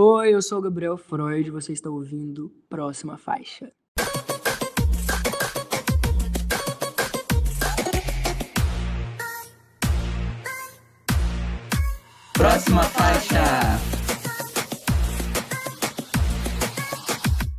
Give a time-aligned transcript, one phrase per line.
[0.00, 3.72] Oi, eu sou o Gabriel Freud, você está ouvindo Próxima Faixa.
[12.32, 13.97] Próxima faixa.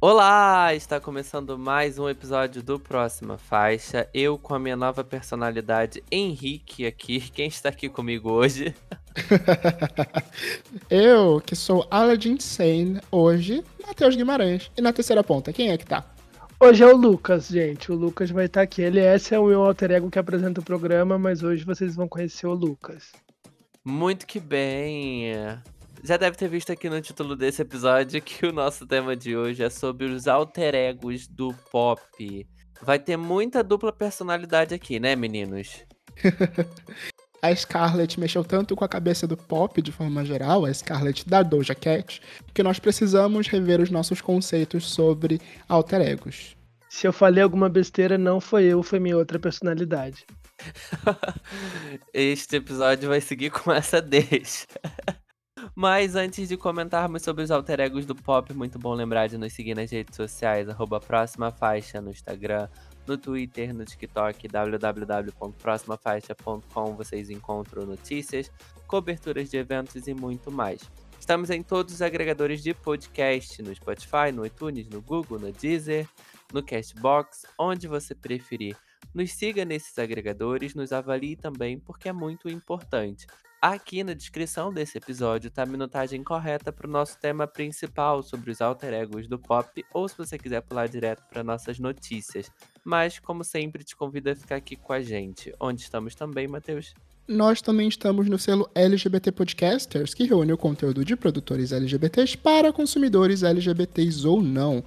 [0.01, 0.73] Olá!
[0.73, 4.07] Está começando mais um episódio do Próxima Faixa.
[4.13, 7.19] Eu com a minha nova personalidade Henrique aqui.
[7.19, 8.73] Quem está aqui comigo hoje?
[10.89, 14.71] Eu, que sou Aladdin Sane, hoje, Matheus Guimarães.
[14.77, 16.05] E na terceira ponta, quem é que tá?
[16.57, 17.91] Hoje é o Lucas, gente.
[17.91, 18.81] O Lucas vai estar aqui.
[18.81, 22.07] Ele esse é o meu alter ego que apresenta o programa, mas hoje vocês vão
[22.07, 23.11] conhecer o Lucas.
[23.83, 25.33] Muito que bem.
[26.03, 29.63] Já deve ter visto aqui no título desse episódio que o nosso tema de hoje
[29.63, 32.47] é sobre os alter egos do pop.
[32.81, 35.83] Vai ter muita dupla personalidade aqui, né, meninos?
[37.41, 41.43] a Scarlett mexeu tanto com a cabeça do pop de forma geral, a Scarlett da
[41.43, 42.21] Doja Cat,
[42.53, 46.55] que nós precisamos rever os nossos conceitos sobre alter egos.
[46.89, 50.25] Se eu falei alguma besteira, não foi eu, foi minha outra personalidade.
[52.13, 54.65] este episódio vai seguir com essa deixa.
[55.75, 59.53] Mas antes de comentarmos sobre os alter egos do pop, muito bom lembrar de nos
[59.53, 62.67] seguir nas redes sociais, arroba próxima faixa no Instagram,
[63.07, 68.51] no Twitter, no TikTok, www.proximafaixa.com vocês encontram notícias,
[68.87, 70.81] coberturas de eventos e muito mais.
[71.19, 76.07] Estamos em todos os agregadores de podcast, no Spotify, no iTunes, no Google, no Deezer,
[76.53, 78.77] no Castbox, onde você preferir.
[79.13, 83.27] Nos siga nesses agregadores, nos avalie também, porque é muito importante.
[83.61, 88.51] Aqui na descrição desse episódio tá a minutagem correta para o nosso tema principal sobre
[88.51, 92.49] os alter egos do pop, ou se você quiser pular direto para nossas notícias.
[92.85, 95.53] Mas, como sempre, te convido a ficar aqui com a gente.
[95.59, 96.93] Onde estamos também, Matheus?
[97.29, 102.73] Nós também estamos no selo LGBT Podcasters, que reúne o conteúdo de produtores LGBTs para
[102.73, 104.83] consumidores LGBTs ou não.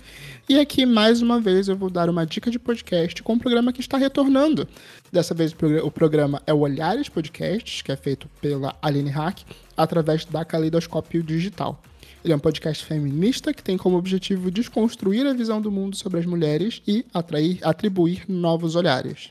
[0.48, 3.72] E aqui, mais uma vez, eu vou dar uma dica de podcast com um programa
[3.72, 4.66] que está retornando.
[5.12, 9.42] Dessa vez, o programa é o Olhares Podcasts, que é feito pela Aline Hack,
[9.76, 11.80] através da Caleidoscópio Digital.
[12.24, 16.18] Ele é um podcast feminista que tem como objetivo desconstruir a visão do mundo sobre
[16.18, 19.30] as mulheres e atrair, atribuir novos olhares.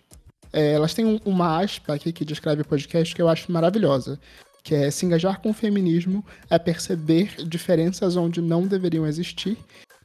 [0.54, 4.20] É, elas têm um, uma aspa aqui que descreve o podcast que eu acho maravilhosa,
[4.64, 9.58] que é se engajar com o feminismo é perceber diferenças onde não deveriam existir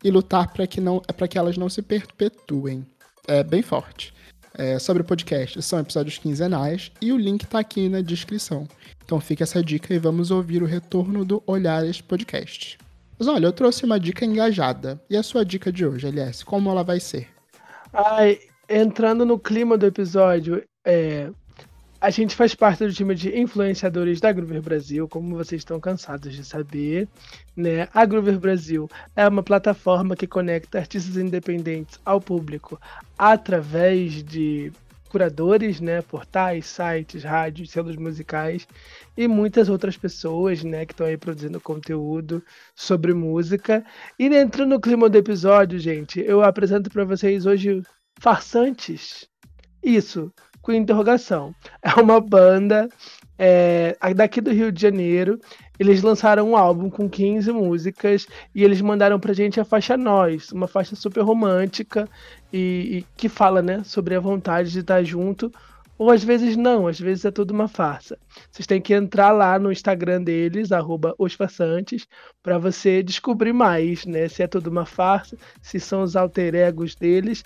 [0.02, 2.86] e lutar para que, não, que elas não se perpetuem.
[3.26, 4.14] É bem forte.
[4.58, 8.66] É, sobre o podcast, são episódios quinzenais e o link está aqui na descrição.
[9.04, 12.78] Então fica essa dica e vamos ouvir o retorno do Olhares Podcast.
[13.18, 15.00] Mas olha, eu trouxe uma dica engajada.
[15.10, 17.28] E a sua dica de hoje, LS, como ela vai ser?
[17.92, 18.38] Ai,
[18.68, 21.30] entrando no clima do episódio, é,
[22.00, 26.34] a gente faz parte do time de influenciadores da Groover Brasil, como vocês estão cansados
[26.34, 27.08] de saber.
[27.56, 27.88] Né?
[27.92, 32.80] A Groover Brasil é uma plataforma que conecta artistas independentes ao público
[33.18, 34.72] através de
[35.08, 38.66] curadores, né, portais, sites, rádios, selos musicais
[39.16, 42.42] e muitas outras pessoas, né, que estão aí produzindo conteúdo
[42.74, 43.84] sobre música.
[44.18, 47.82] E entrando no clima do episódio, gente, eu apresento para vocês hoje
[48.20, 49.28] Farsantes.
[49.82, 50.32] Isso,
[50.62, 51.54] com interrogação.
[51.82, 52.88] É uma banda
[53.38, 55.38] é, daqui do Rio de Janeiro.
[55.78, 60.50] Eles lançaram um álbum com 15 músicas e eles mandaram pra gente a faixa Nós,
[60.50, 62.08] uma faixa super romântica
[62.52, 65.52] e, e que fala, né, sobre a vontade de estar junto.
[65.98, 68.18] Ou às vezes não, às vezes é tudo uma farsa.
[68.50, 70.68] Vocês têm que entrar lá no Instagram deles,
[71.18, 72.06] osfarsantes,
[72.42, 74.28] para você descobrir mais, né?
[74.28, 77.42] Se é tudo uma farsa, se são os alter egos deles,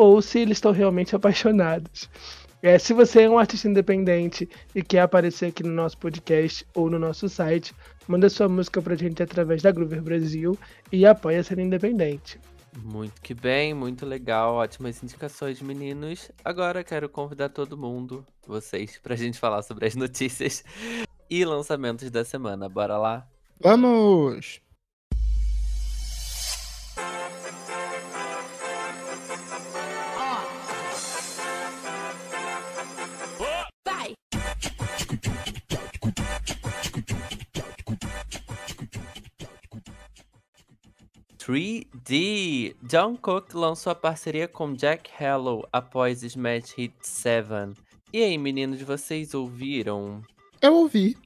[0.00, 2.08] ou se eles estão realmente apaixonados.
[2.62, 6.90] É, se você é um artista independente e quer aparecer aqui no nosso podcast ou
[6.90, 7.74] no nosso site,
[8.08, 10.58] manda sua música pra gente através da Groover Brasil
[10.90, 12.40] e apoia ser independente.
[12.82, 16.30] Muito que bem, muito legal, ótimas indicações, meninos.
[16.44, 20.64] Agora quero convidar todo mundo, vocês, pra gente falar sobre as notícias
[21.28, 22.68] e lançamentos da semana.
[22.68, 23.26] Bora lá?
[23.58, 24.69] Vamos!
[41.50, 42.76] Three D.
[42.80, 47.72] John Cook lançou a parceria com Jack Harlow após Smash Hit 7.
[48.12, 50.22] E aí, meninos, vocês ouviram?
[50.62, 51.16] Eu ouvi.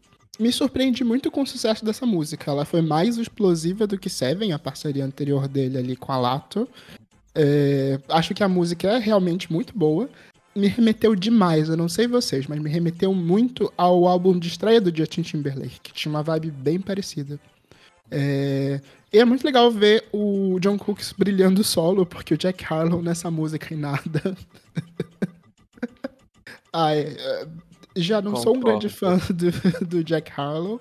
[0.41, 2.51] Me surpreendi muito com o sucesso dessa música.
[2.51, 6.67] Ela foi mais explosiva do que Seven, a parceria anterior dele ali com a Lato.
[7.35, 10.09] É, acho que a música é realmente muito boa.
[10.57, 14.81] Me remeteu demais, eu não sei vocês, mas me remeteu muito ao álbum de estreia
[14.81, 17.39] do Justin Timberlake, que tinha uma vibe bem parecida.
[18.11, 18.81] É...
[19.15, 23.31] E é muito legal ver o John Cooks brilhando solo, porque o Jack Harlow nessa
[23.31, 24.37] música em nada.
[26.75, 27.49] Ai, é,
[27.95, 30.81] já não sou um grande fã do, do Jack Harlow,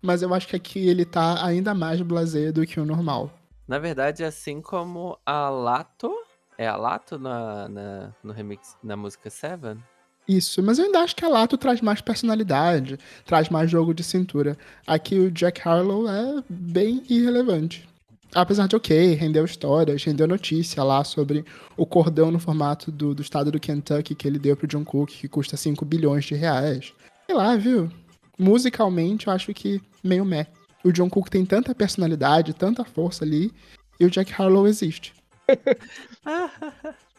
[0.00, 3.32] mas eu acho que aqui ele tá ainda mais blasé do que o normal.
[3.66, 6.14] Na verdade, assim como a Lato,
[6.56, 9.82] é a Lato na, na, no remix, na música Seven?
[10.28, 14.04] Isso, mas eu ainda acho que a Lato traz mais personalidade, traz mais jogo de
[14.04, 14.56] cintura.
[14.86, 17.88] Aqui o Jack Harlow é bem irrelevante.
[18.34, 21.44] Apesar de, ok, rendeu histórias, rendeu notícia lá sobre
[21.76, 25.10] o cordão no formato do, do estado do Kentucky que ele deu pro John Cook,
[25.10, 26.94] que custa 5 bilhões de reais.
[27.26, 27.90] Sei lá, viu?
[28.38, 30.46] Musicalmente, eu acho que meio meh.
[30.82, 33.52] O John Cook tem tanta personalidade, tanta força ali,
[34.00, 35.12] e o Jack Harlow existe.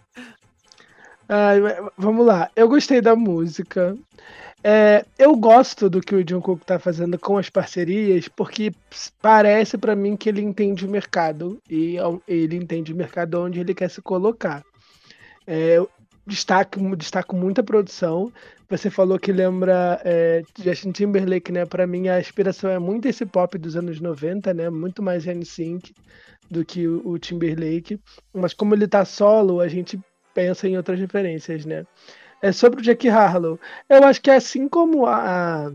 [1.27, 1.59] Ai,
[1.97, 2.49] vamos lá.
[2.55, 3.97] Eu gostei da música.
[4.63, 8.71] É, eu gosto do que o John Cook tá fazendo com as parcerias, porque
[9.21, 11.97] parece para mim que ele entende o mercado e
[12.27, 14.63] ele entende o mercado onde ele quer se colocar.
[15.45, 15.77] É,
[16.25, 18.31] destaque, destaco muita produção.
[18.69, 21.65] Você falou que lembra é, Justin Timberlake, né?
[21.65, 24.69] Para mim a inspiração é muito esse pop dos anos 90, né?
[24.69, 25.93] Muito mais NSYNC
[26.49, 27.99] do que o, o Timberlake.
[28.33, 29.99] Mas como ele tá solo, a gente
[30.33, 31.85] pensa em outras referências, né?
[32.41, 33.59] É sobre o Jack Harlow.
[33.89, 35.71] Eu acho que assim como a,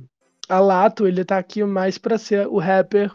[0.49, 3.11] a Lato, ele tá aqui mais para ser o rapper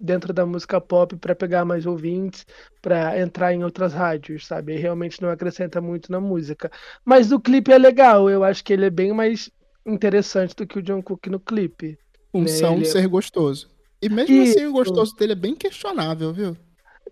[0.00, 2.46] dentro da música pop para pegar mais ouvintes,
[2.80, 4.74] para entrar em outras rádios, sabe?
[4.74, 6.70] E realmente não acrescenta muito na música.
[7.04, 9.50] Mas o clipe é legal, eu acho que ele é bem mais
[9.84, 11.98] interessante do que o John Cook no clipe.
[12.30, 12.82] Função né?
[12.82, 13.68] de é ser gostoso.
[14.00, 14.56] E mesmo Isso.
[14.56, 16.56] assim, o gostoso dele é bem questionável, viu?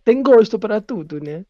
[0.05, 1.45] Tem gosto para tudo, né?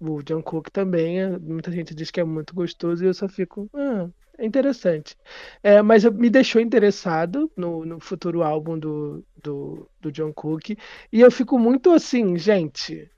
[0.00, 3.28] O John Cook também, é, muita gente diz que é muito gostoso e eu só
[3.28, 5.16] fico, ah, é interessante.
[5.62, 10.70] É, mas me deixou interessado no, no futuro álbum do, do, do John Cook
[11.12, 13.10] e eu fico muito assim, gente.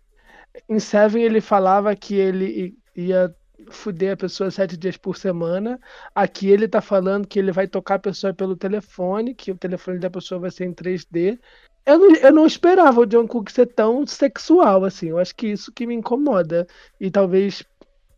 [0.68, 3.34] Em Seven ele falava que ele ia
[3.70, 5.78] fuder a pessoa sete dias por semana.
[6.14, 9.98] Aqui ele tá falando que ele vai tocar a pessoa pelo telefone, que o telefone
[9.98, 11.38] da pessoa vai ser em 3D.
[11.86, 15.08] Eu não, eu não esperava o John Cook ser tão sexual, assim.
[15.08, 16.66] Eu acho que isso que me incomoda.
[17.00, 17.64] E talvez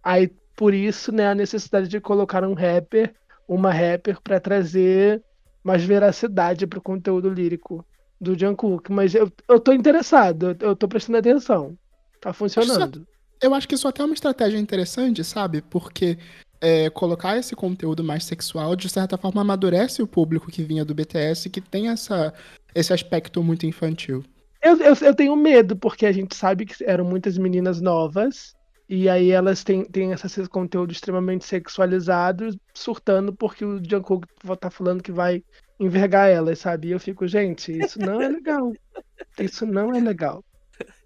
[0.03, 3.15] aí por isso, né, a necessidade de colocar um rapper,
[3.49, 5.23] uma rapper, para trazer
[5.65, 7.85] mais veracidade pro conteúdo lírico
[8.21, 8.91] do John Cook.
[8.91, 11.77] Mas eu, eu tô interessado, eu tô prestando atenção.
[12.21, 13.07] Tá funcionando.
[13.41, 15.63] Eu acho que isso até é uma estratégia interessante, sabe?
[15.63, 16.17] Porque
[16.61, 20.95] é, colocar esse conteúdo mais sexual, de certa forma, amadurece o público que vinha do
[20.95, 22.33] BTS, que tem essa,
[22.75, 24.25] esse aspecto muito infantil.
[24.63, 28.55] Eu, eu, eu, tenho medo, porque a gente sabe que eram muitas meninas novas,
[28.89, 34.27] e aí elas têm, têm esse conteúdo extremamente sexualizado, surtando porque o Jungkook
[34.61, 35.43] tá falando que vai
[35.81, 36.89] envergar elas, sabe?
[36.89, 38.73] E eu fico, gente, isso não é legal.
[39.41, 40.45] Isso não é legal.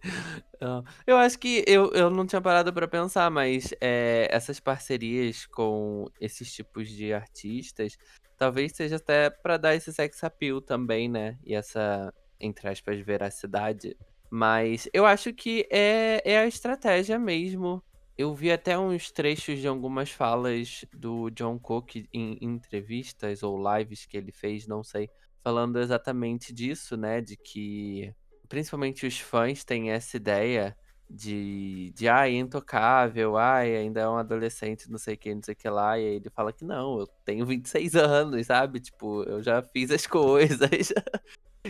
[1.06, 6.10] Eu acho que eu, eu não tinha parado para pensar, mas é, essas parcerias com
[6.18, 7.98] esses tipos de artistas
[8.36, 11.38] talvez seja até para dar esse sex appeal também, né?
[11.44, 13.96] E essa, entre aspas, veracidade.
[14.30, 17.82] Mas eu acho que é, é a estratégia mesmo.
[18.18, 24.06] Eu vi até uns trechos de algumas falas do John Cook em entrevistas ou lives
[24.06, 25.10] que ele fez, não sei,
[25.42, 27.20] falando exatamente disso, né?
[27.20, 28.14] De que
[28.48, 30.76] principalmente os fãs têm essa ideia
[31.08, 35.42] de, de ah, é intocável, ah, ainda é um adolescente, não sei o que, não
[35.42, 38.80] sei o que lá, e aí ele fala que não, eu tenho 26 anos, sabe?
[38.80, 40.92] Tipo, eu já fiz as coisas.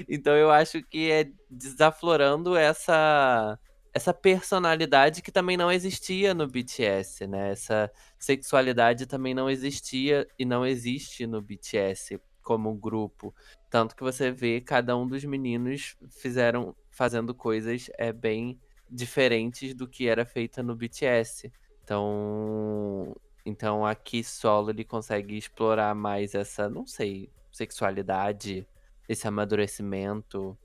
[0.09, 3.59] então eu acho que é desaflorando essa
[3.95, 7.53] essa personalidade que também não existia no BTS, né?
[7.53, 13.35] Essa sexualidade também não existia e não existe no BTS como grupo.
[13.69, 18.57] Tanto que você vê cada um dos meninos fizeram fazendo coisas é bem
[18.89, 21.53] diferentes do que era feita no BTS.
[21.83, 28.65] Então, então aqui solo ele consegue explorar mais essa, não sei, sexualidade,
[29.09, 30.57] esse amadurecimento,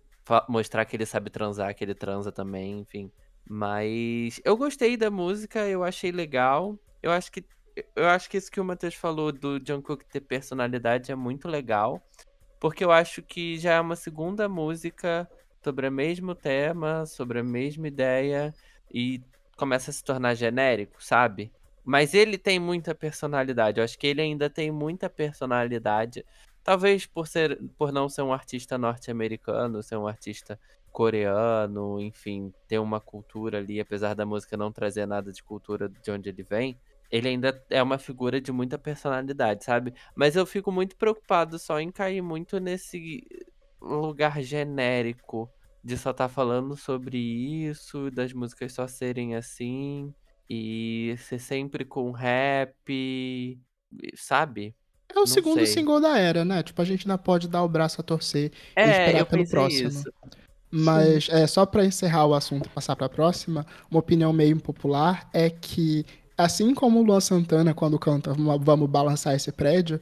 [0.47, 3.11] mostrar que ele sabe transar, que ele transa também, enfim.
[3.49, 6.77] Mas eu gostei da música, eu achei legal.
[7.01, 7.43] Eu acho que
[7.95, 12.01] eu acho que isso que o Matheus falou do Jungkook ter personalidade é muito legal,
[12.59, 15.29] porque eu acho que já é uma segunda música
[15.63, 18.53] sobre o mesmo tema, sobre a mesma ideia
[18.93, 19.21] e
[19.55, 21.51] começa a se tornar genérico, sabe?
[21.83, 23.79] Mas ele tem muita personalidade.
[23.79, 26.25] Eu acho que ele ainda tem muita personalidade.
[26.63, 30.59] Talvez por ser por não ser um artista norte-americano, ser um artista
[30.91, 36.11] coreano, enfim, ter uma cultura ali, apesar da música não trazer nada de cultura de
[36.11, 36.77] onde ele vem
[37.11, 39.93] ele ainda é uma figura de muita personalidade, sabe?
[40.15, 43.23] Mas eu fico muito preocupado só em cair muito nesse
[43.81, 45.51] lugar genérico
[45.83, 50.13] de só estar falando sobre isso, das músicas só serem assim,
[50.49, 53.59] e ser sempre com rap,
[54.15, 54.75] sabe?
[55.13, 55.67] É o Não segundo sei.
[55.67, 56.63] single da era, né?
[56.63, 58.51] Tipo, a gente ainda pode dar o braço a torcer
[58.83, 60.05] e É, esperar eu pelo próximo.
[60.05, 60.11] isso.
[60.71, 65.29] Mas é, só pra encerrar o assunto e passar pra próxima, uma opinião meio impopular
[65.33, 66.05] é que,
[66.43, 69.99] assim como o Luan Santana, quando canta "Vamos- Balançar Esse Prédio,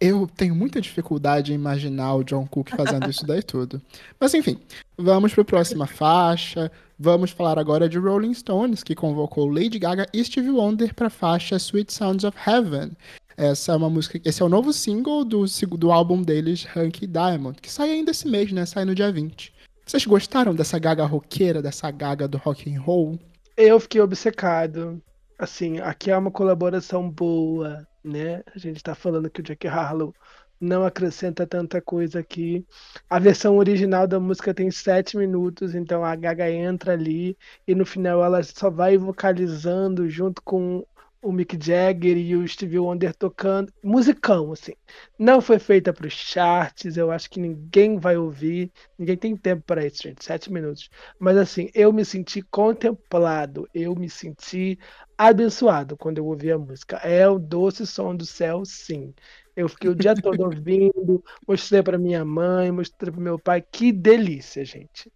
[0.00, 3.80] eu tenho muita dificuldade em imaginar o John Cook fazendo isso daí tudo.
[4.18, 4.58] Mas enfim,
[4.98, 6.70] vamos pra próxima faixa.
[6.98, 11.56] Vamos falar agora de Rolling Stones, que convocou Lady Gaga e Stevie Wonder pra faixa
[11.56, 12.92] Sweet Sounds of Heaven.
[13.36, 14.20] Essa é uma música.
[14.24, 15.44] Esse é o novo single do,
[15.78, 18.64] do álbum deles, Hunky Diamond, que sai ainda esse mês, né?
[18.66, 19.52] Sai no dia 20.
[19.86, 23.18] Vocês gostaram dessa gaga roqueira, dessa gaga do rock and roll?
[23.56, 25.02] Eu fiquei obcecado.
[25.42, 28.44] Assim, aqui é uma colaboração boa, né?
[28.54, 30.14] A gente tá falando que o Jack Harlow
[30.60, 32.64] não acrescenta tanta coisa aqui.
[33.10, 37.84] A versão original da música tem sete minutos, então a Gaga entra ali e no
[37.84, 40.86] final ela só vai vocalizando junto com
[41.22, 43.72] o Mick Jagger e o Stevie Wonder tocando.
[43.82, 44.72] Musicão, assim.
[45.18, 48.72] Não foi feita para os charts, eu acho que ninguém vai ouvir.
[48.98, 50.24] Ninguém tem tempo para isso, gente.
[50.24, 50.90] Sete minutos.
[51.18, 54.78] Mas assim, eu me senti contemplado, eu me senti
[55.16, 56.96] abençoado quando eu ouvi a música.
[56.96, 59.14] É o doce som do céu, sim.
[59.54, 63.62] Eu fiquei o dia todo ouvindo, mostrei para minha mãe, mostrei para meu pai.
[63.62, 65.12] Que delícia, gente.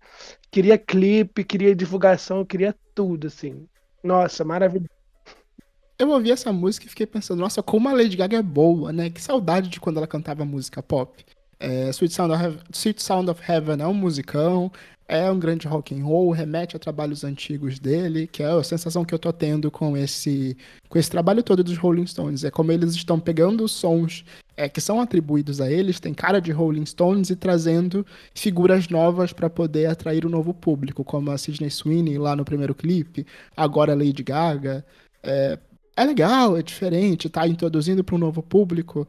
[0.50, 3.68] Queria clipe, queria divulgação, queria tudo, assim.
[4.02, 4.95] Nossa, maravilhoso.
[5.98, 9.08] Eu ouvi essa música e fiquei pensando, nossa, como a Lady Gaga é boa, né?
[9.08, 11.24] Que saudade de quando ela cantava música pop.
[11.58, 14.70] É, Sweet, Sound of Heaven, Sweet Sound of Heaven é um musicão,
[15.08, 19.06] é um grande rock and roll, remete a trabalhos antigos dele, que é a sensação
[19.06, 20.54] que eu tô tendo com esse,
[20.90, 22.44] com esse trabalho todo dos Rolling Stones.
[22.44, 24.22] É como eles estão pegando os sons
[24.54, 29.32] é, que são atribuídos a eles, tem cara de Rolling Stones, e trazendo figuras novas
[29.32, 33.26] para poder atrair o novo público, como a Sidney Sweeney lá no primeiro clipe,
[33.56, 34.84] agora a Lady Gaga.
[35.22, 35.58] É,
[35.96, 39.08] é legal, é diferente, tá introduzindo para um novo público.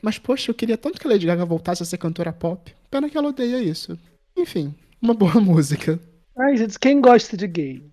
[0.00, 2.74] Mas, poxa, eu queria tanto que a Lady Gaga voltasse a ser cantora pop.
[2.90, 3.96] Pena que ela odeia isso.
[4.36, 6.00] Enfim, uma boa música.
[6.36, 7.86] Ai, gente, quem gosta de gay?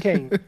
[0.00, 0.28] Quem?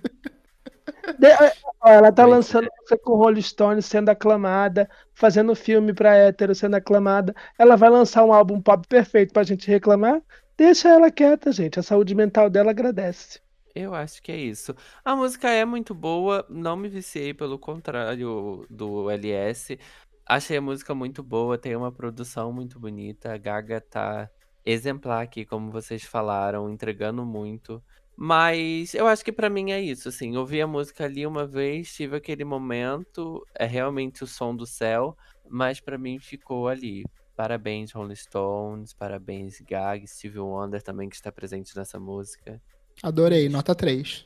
[1.18, 6.14] De- ó, ela tá Pois lançando música com Rolling Stone sendo aclamada, fazendo filme pra
[6.16, 7.34] hétero sendo aclamada.
[7.58, 10.22] Ela vai lançar um álbum pop perfeito pra gente reclamar?
[10.56, 11.78] Deixa ela quieta, gente.
[11.78, 13.40] A saúde mental dela agradece.
[13.74, 14.74] Eu acho que é isso.
[15.04, 19.78] A música é muito boa, não me viciei, pelo contrário do LS.
[20.26, 23.32] Achei a música muito boa, tem uma produção muito bonita.
[23.32, 24.30] A Gaga tá
[24.64, 27.82] exemplar aqui, como vocês falaram, entregando muito.
[28.14, 30.36] Mas eu acho que pra mim é isso, assim.
[30.36, 35.16] Ouvi a música ali uma vez, tive aquele momento, é realmente o som do céu,
[35.48, 37.04] mas pra mim ficou ali.
[37.34, 42.60] Parabéns, Rolling Stones, parabéns, Gaga, Stevie Wonder também que está presente nessa música.
[43.02, 44.24] Adorei, nota 3.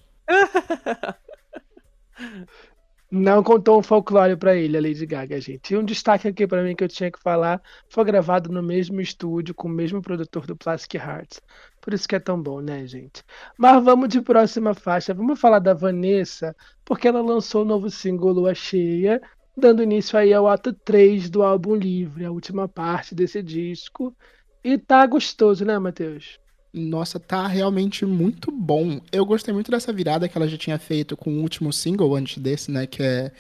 [3.10, 5.72] Não contou um folclore pra ele, a Lady Gaga, gente.
[5.72, 9.00] E um destaque aqui pra mim que eu tinha que falar, foi gravado no mesmo
[9.00, 11.40] estúdio com o mesmo produtor do Plastic Hearts.
[11.80, 13.24] Por isso que é tão bom, né, gente?
[13.56, 15.14] Mas vamos de próxima faixa.
[15.14, 16.54] Vamos falar da Vanessa,
[16.84, 19.22] porque ela lançou o novo single Lua Cheia,
[19.56, 24.14] dando início aí ao ato 3 do álbum Livre, a última parte desse disco.
[24.62, 26.38] E tá gostoso, né, Matheus?
[26.78, 29.00] Nossa, tá realmente muito bom.
[29.10, 32.36] Eu gostei muito dessa virada que ela já tinha feito com o último single antes
[32.36, 32.86] desse, né?
[32.86, 33.32] Que é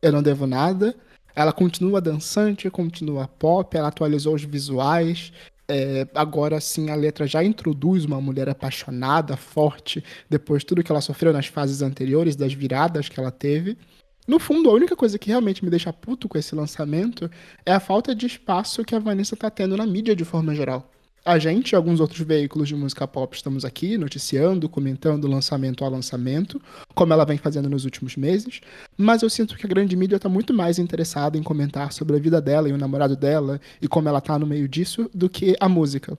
[0.00, 0.94] Eu Não Devo Nada.
[1.34, 5.32] Ela continua dançante, continua pop, ela atualizou os visuais.
[5.66, 10.92] É, agora sim a letra já introduz uma mulher apaixonada, forte, depois de tudo que
[10.92, 13.76] ela sofreu nas fases anteriores, das viradas que ela teve.
[14.24, 17.28] No fundo, a única coisa que realmente me deixa puto com esse lançamento
[17.66, 20.93] é a falta de espaço que a Vanessa tá tendo na mídia de forma geral.
[21.26, 25.88] A gente e alguns outros veículos de música pop estamos aqui noticiando, comentando lançamento a
[25.88, 26.60] lançamento,
[26.94, 28.60] como ela vem fazendo nos últimos meses,
[28.94, 32.18] mas eu sinto que a grande mídia está muito mais interessada em comentar sobre a
[32.18, 35.56] vida dela e o namorado dela e como ela tá no meio disso do que
[35.58, 36.18] a música.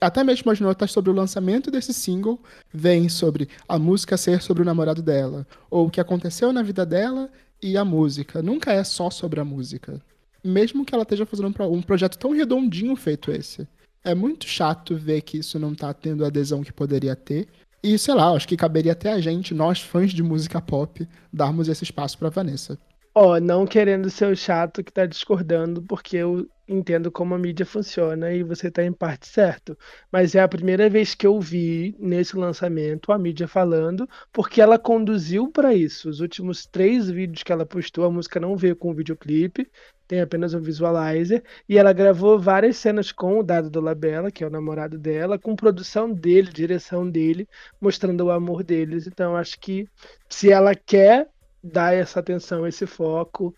[0.00, 2.40] Até mesmo as notas sobre o lançamento desse single
[2.72, 6.86] vêm sobre a música ser sobre o namorado dela, ou o que aconteceu na vida
[6.86, 7.28] dela
[7.62, 8.40] e a música.
[8.40, 10.00] Nunca é só sobre a música.
[10.42, 13.68] Mesmo que ela esteja fazendo um projeto tão redondinho feito esse.
[14.06, 17.48] É muito chato ver que isso não tá tendo a adesão que poderia ter.
[17.82, 21.68] E sei lá, acho que caberia até a gente, nós fãs de música pop, darmos
[21.68, 22.78] esse espaço pra Vanessa.
[23.12, 27.66] Ó, não querendo ser o chato que tá discordando, porque eu entendo como a mídia
[27.66, 29.76] funciona e você tá em parte certo.
[30.12, 34.78] Mas é a primeira vez que eu vi nesse lançamento a mídia falando, porque ela
[34.78, 36.08] conduziu pra isso.
[36.08, 39.68] Os últimos três vídeos que ela postou, a música não veio com videoclipe,
[40.06, 44.44] tem apenas um visualizer, e ela gravou várias cenas com o Dado do Labella, que
[44.44, 47.48] é o namorado dela, com produção dele, direção dele,
[47.80, 49.06] mostrando o amor deles.
[49.06, 49.88] Então, acho que
[50.28, 51.28] se ela quer
[51.62, 53.54] dar essa atenção, esse foco,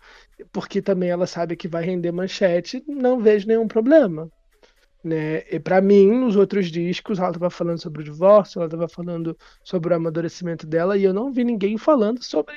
[0.51, 4.29] porque também ela sabe que vai render manchete, não vejo nenhum problema.
[5.03, 5.43] Né?
[5.49, 9.37] E para mim, nos outros discos, ela estava falando sobre o divórcio, ela estava falando
[9.63, 12.55] sobre o amadurecimento dela, e eu não vi ninguém falando sobre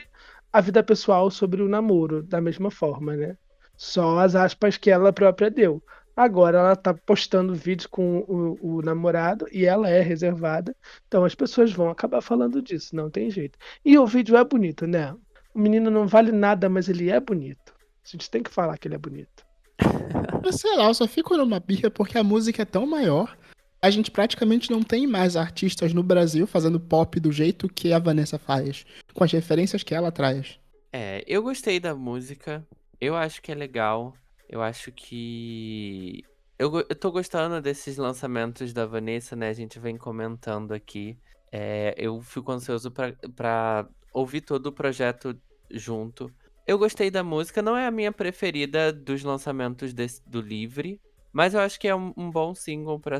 [0.52, 3.36] a vida pessoal, sobre o namoro, da mesma forma, né?
[3.82, 5.82] Só as aspas que ela própria deu.
[6.16, 10.72] Agora ela tá postando vídeo com o, o, namorado e ela é reservada.
[11.08, 13.58] Então as pessoas vão acabar falando disso, não tem jeito.
[13.84, 15.12] E o vídeo é bonito, né?
[15.52, 17.74] O menino não vale nada, mas ele é bonito.
[18.04, 19.44] A gente tem que falar que ele é bonito.
[20.52, 23.36] Sei lá, eu só fico numa birra porque a música é tão maior.
[23.82, 27.98] A gente praticamente não tem mais artistas no Brasil fazendo pop do jeito que a
[27.98, 30.56] Vanessa faz, com as referências que ela traz.
[30.92, 32.64] É, eu gostei da música.
[33.02, 34.14] Eu acho que é legal.
[34.48, 36.22] Eu acho que.
[36.56, 39.48] Eu, eu tô gostando desses lançamentos da Vanessa, né?
[39.48, 41.18] A gente vem comentando aqui.
[41.50, 45.36] É, eu fico ansioso pra ouvir todo o projeto
[45.68, 46.32] junto.
[46.64, 51.00] Eu gostei da música, não é a minha preferida dos lançamentos desse, do Livre,
[51.32, 53.18] mas eu acho que é um, um bom single para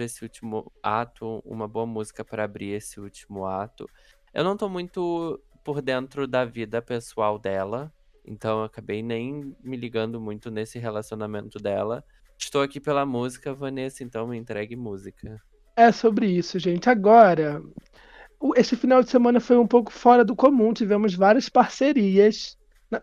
[0.00, 3.86] esse último ato, uma boa música para abrir esse último ato.
[4.32, 7.92] Eu não tô muito por dentro da vida pessoal dela,
[8.24, 12.04] então eu acabei nem me ligando muito nesse relacionamento dela.
[12.38, 15.40] Estou aqui pela música, Vanessa, então me entregue música.
[15.76, 16.88] É sobre isso, gente.
[16.88, 17.62] Agora,
[18.56, 22.56] esse final de semana foi um pouco fora do comum, tivemos várias parcerias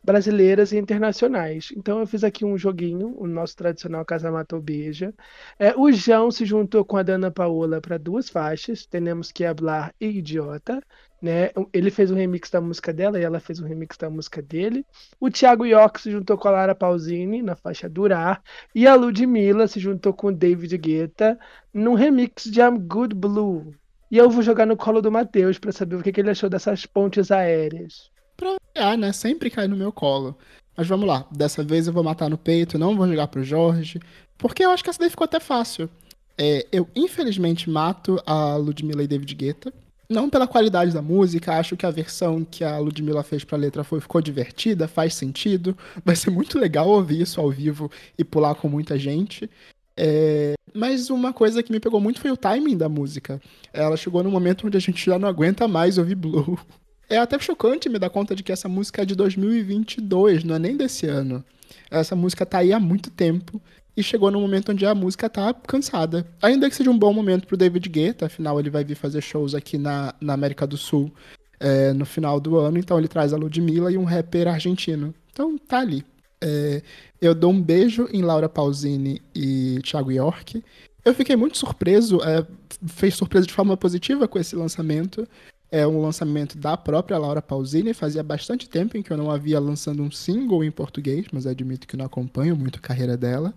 [0.03, 1.69] brasileiras e internacionais.
[1.75, 5.13] Então eu fiz aqui um joguinho, o nosso tradicional Casa Matou Beija.
[5.59, 9.93] É, o João se juntou com a Dana Paola para duas faixas, Temos que Hablar
[9.99, 10.81] e Idiota.
[11.21, 11.51] Né?
[11.71, 14.83] Ele fez um remix da música dela e ela fez um remix da música dele.
[15.19, 18.41] O Thiago York se juntou com a Lara Pausini na faixa Durar.
[18.73, 21.37] E a Ludmilla se juntou com o David Guetta
[21.71, 23.75] num remix de I'm Good Blue.
[24.09, 26.49] E eu vou jogar no colo do Matheus para saber o que, que, ele achou
[26.49, 28.09] dessas pontes aéreas.
[28.35, 29.13] Pra variar, né?
[29.13, 30.35] Sempre cai no meu colo.
[30.75, 31.25] Mas vamos lá.
[31.31, 33.99] Dessa vez eu vou matar no peito, não vou jogar pro Jorge.
[34.37, 35.89] Porque eu acho que essa daí ficou até fácil.
[36.37, 39.73] É, eu, infelizmente, mato a Ludmilla e David Guetta.
[40.11, 43.81] Não pela qualidade da música, acho que a versão que a Ludmilla fez pra letra
[43.81, 45.75] foi, ficou divertida, faz sentido.
[46.03, 49.49] Vai ser muito legal ouvir isso ao vivo e pular com muita gente.
[49.95, 53.41] É, mas uma coisa que me pegou muito foi o timing da música.
[53.71, 56.59] Ela chegou num momento onde a gente já não aguenta mais ouvir Blue.
[57.09, 60.59] É até chocante me dar conta de que essa música é de 2022, não é
[60.59, 61.43] nem desse ano.
[61.89, 63.61] Essa música tá aí há muito tempo
[63.95, 66.25] e chegou num momento onde a música tá cansada.
[66.41, 69.53] Ainda que seja um bom momento pro David Guetta, afinal ele vai vir fazer shows
[69.53, 71.11] aqui na, na América do Sul
[71.59, 75.13] é, no final do ano, então ele traz a Ludmilla e um rapper argentino.
[75.31, 76.03] Então tá ali.
[76.43, 76.81] É,
[77.21, 80.63] eu dou um beijo em Laura Pausini e Thiago York.
[81.05, 82.45] Eu fiquei muito surpreso, é,
[82.87, 85.27] fez surpresa de forma positiva com esse lançamento.
[85.71, 87.93] É um lançamento da própria Laura Pausini.
[87.93, 91.87] Fazia bastante tempo em que eu não havia lançando um single em português, mas admito
[91.87, 93.53] que não acompanho muito a carreira dela.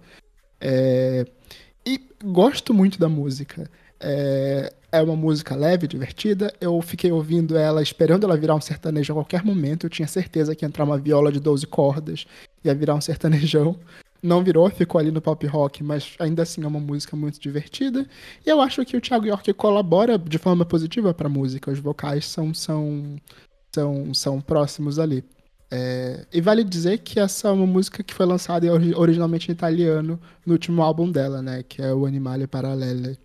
[0.61, 1.27] É,
[1.87, 3.71] e gosto muito da música.
[4.01, 6.53] É, é uma música leve, divertida.
[6.61, 9.87] Eu fiquei ouvindo ela, esperando ela virar um sertanejo a qualquer momento.
[9.87, 12.27] Eu tinha certeza que ia entrar uma viola de 12 cordas,
[12.65, 13.79] ia virar um sertanejão.
[14.23, 18.07] Não virou, ficou ali no pop rock, mas ainda assim é uma música muito divertida.
[18.47, 21.71] E eu acho que o Thiago York colabora de forma positiva para a música.
[21.71, 23.17] Os vocais são, são,
[23.75, 25.23] são, são próximos ali.
[25.77, 30.21] É, e vale dizer que essa é uma música que foi lançada originalmente em italiano
[30.47, 31.65] no último álbum dela, né?
[31.65, 33.19] Que é o Animale Parallele.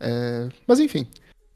[0.00, 1.06] É, mas enfim,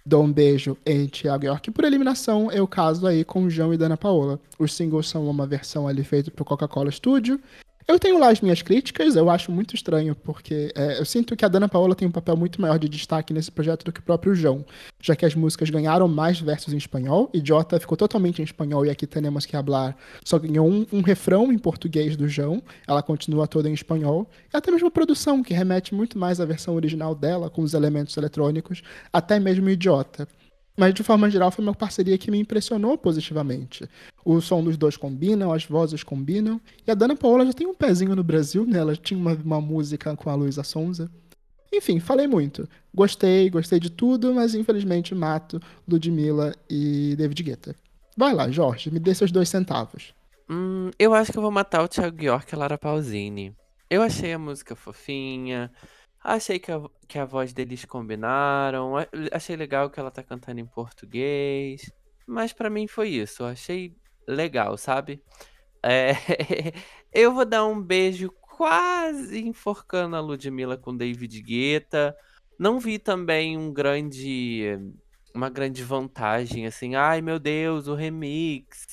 [0.05, 1.71] dou um beijo em Thiago York.
[1.71, 4.39] Por eliminação, eu caso aí com João e Dana Paola.
[4.59, 7.41] Os singles são uma versão ali feita pro Coca-Cola Studio
[7.89, 11.43] eu tenho lá as minhas críticas, eu acho muito estranho, porque é, eu sinto que
[11.43, 14.03] a Dana Paola tem um papel muito maior de destaque nesse projeto do que o
[14.03, 14.63] próprio João,
[15.01, 18.91] já que as músicas ganharam mais versos em espanhol, Idiota ficou totalmente em espanhol e
[18.91, 23.49] aqui temos que hablar, só ganhou um, um refrão em português do João, ela continua
[23.49, 27.15] toda em espanhol, e até mesmo a produção, que remete muito mais à versão original
[27.15, 30.29] dela, com os elementos eletrônicos, até mesmo Idiota.
[30.79, 33.91] Mas de forma geral foi uma parceria que me impressionou positivamente.
[34.25, 36.61] O som dos dois combinam, as vozes combinam.
[36.87, 38.79] E a Dana Paola já tem um pezinho no Brasil, né?
[38.79, 41.11] Ela tinha uma, uma música com a Luísa Sonza.
[41.73, 42.69] Enfim, falei muito.
[42.95, 47.75] Gostei, gostei de tudo, mas infelizmente mato Ludmilla e David Guetta.
[48.17, 50.15] Vai lá, Jorge, me dê seus dois centavos.
[50.49, 53.53] Hum, eu acho que eu vou matar o Thiago York e a Lara Pausini.
[53.91, 55.73] Eu achei a música fofinha,
[56.23, 58.95] Achei que a, que a voz deles combinaram.
[59.33, 61.91] Achei legal que ela tá cantando em português.
[62.27, 63.45] Mas para mim foi isso.
[63.45, 63.95] Achei
[64.27, 65.23] legal, sabe?
[65.83, 66.13] É,
[67.13, 72.17] eu vou dar um beijo quase enforcando a Ludmilla com David Guetta.
[72.59, 74.77] Não vi também um grande
[75.35, 78.87] uma grande vantagem assim, ai meu Deus, o remix.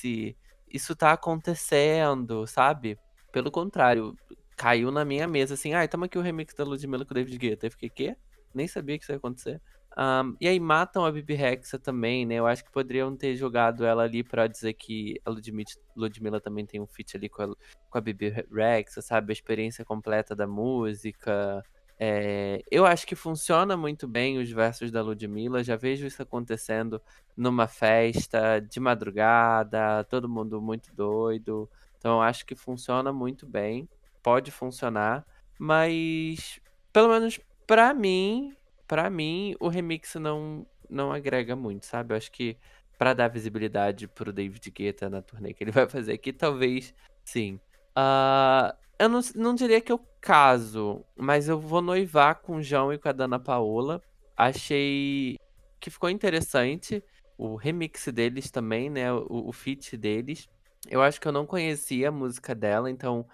[0.72, 2.98] Isso tá acontecendo, sabe?
[3.32, 4.16] Pelo contrário,
[4.56, 7.38] caiu na minha mesa assim, ai, toma aqui o remix da Ludmilla com o David
[7.38, 7.66] Guetta.
[7.66, 8.16] Eu fiquei, quê?
[8.54, 9.60] Nem sabia que isso ia acontecer.
[9.98, 12.34] Um, e aí matam a Bibi Rexa também, né?
[12.34, 16.66] Eu acho que poderiam ter jogado ela ali pra dizer que a Ludmilla, Ludmilla também
[16.66, 17.46] tem um feat ali com a,
[17.88, 19.32] com a Bibi Rexa, sabe?
[19.32, 21.64] A experiência completa da música.
[21.98, 25.64] É, eu acho que funciona muito bem os versos da Ludmilla.
[25.64, 27.00] Já vejo isso acontecendo
[27.34, 31.70] numa festa de madrugada, todo mundo muito doido.
[31.98, 33.88] Então eu acho que funciona muito bem.
[34.26, 35.24] Pode funcionar,
[35.56, 36.58] mas
[36.92, 42.12] pelo menos pra mim, para mim, o remix não, não agrega muito, sabe?
[42.12, 42.56] Eu acho que
[42.98, 46.92] para dar visibilidade pro David Guetta na turnê que ele vai fazer aqui, talvez
[47.24, 47.60] sim.
[47.96, 52.92] Uh, eu não, não diria que eu caso, mas eu vou noivar com o João
[52.92, 54.02] e com a Dana Paola.
[54.36, 55.38] Achei
[55.78, 57.00] que ficou interessante
[57.38, 59.12] o remix deles também, né?
[59.12, 60.48] O, o feat deles.
[60.88, 63.24] Eu acho que eu não conhecia a música dela, então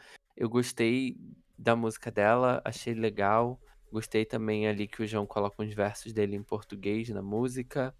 [0.42, 1.16] eu gostei
[1.56, 3.60] da música dela, achei legal.
[3.92, 7.94] Gostei também ali que o João coloca uns versos dele em português na música.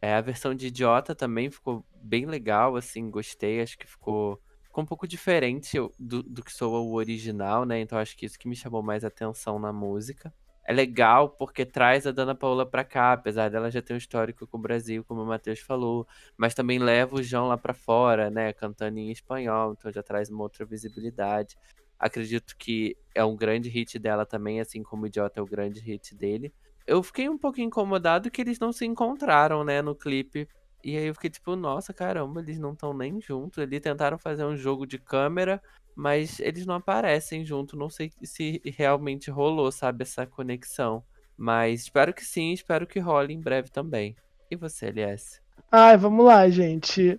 [0.00, 3.60] É, a versão de Idiota também ficou bem legal, assim, gostei.
[3.60, 7.80] Acho que ficou, ficou um pouco diferente do, do que soa o original, né?
[7.80, 10.32] Então acho que isso que me chamou mais atenção na música.
[10.64, 14.46] É legal porque traz a Dana Paula pra cá, apesar dela já ter um histórico
[14.46, 16.06] com o Brasil, como o Matheus falou.
[16.36, 18.52] Mas também leva o João lá pra fora, né?
[18.52, 21.56] Cantando em espanhol, então já traz uma outra visibilidade.
[21.98, 25.80] Acredito que é um grande hit dela também, assim como o Idiota é o grande
[25.80, 26.52] hit dele.
[26.86, 30.48] Eu fiquei um pouco incomodado que eles não se encontraram, né, no clipe.
[30.84, 33.58] E aí eu fiquei tipo, nossa, caramba, eles não estão nem juntos.
[33.58, 35.62] Eles tentaram fazer um jogo de câmera,
[35.94, 37.76] mas eles não aparecem junto.
[37.76, 41.02] Não sei se realmente rolou, sabe, essa conexão.
[41.36, 44.16] Mas espero que sim, espero que role em breve também.
[44.50, 45.40] E você, LS?
[45.70, 47.18] Ai, vamos lá, gente.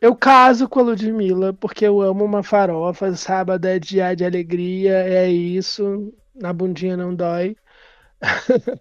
[0.00, 3.14] Eu caso com a Ludmilla porque eu amo uma farofa.
[3.16, 6.12] Sábado é dia de alegria, é isso.
[6.34, 7.56] Na bundinha não dói.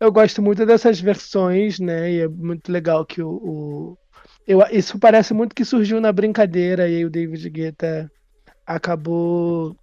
[0.00, 2.12] eu gosto muito dessas versões, né?
[2.12, 3.98] E é muito legal que o, o...
[4.46, 8.10] Eu, isso parece muito que surgiu na brincadeira e aí o David Guetta
[8.66, 9.76] acabou,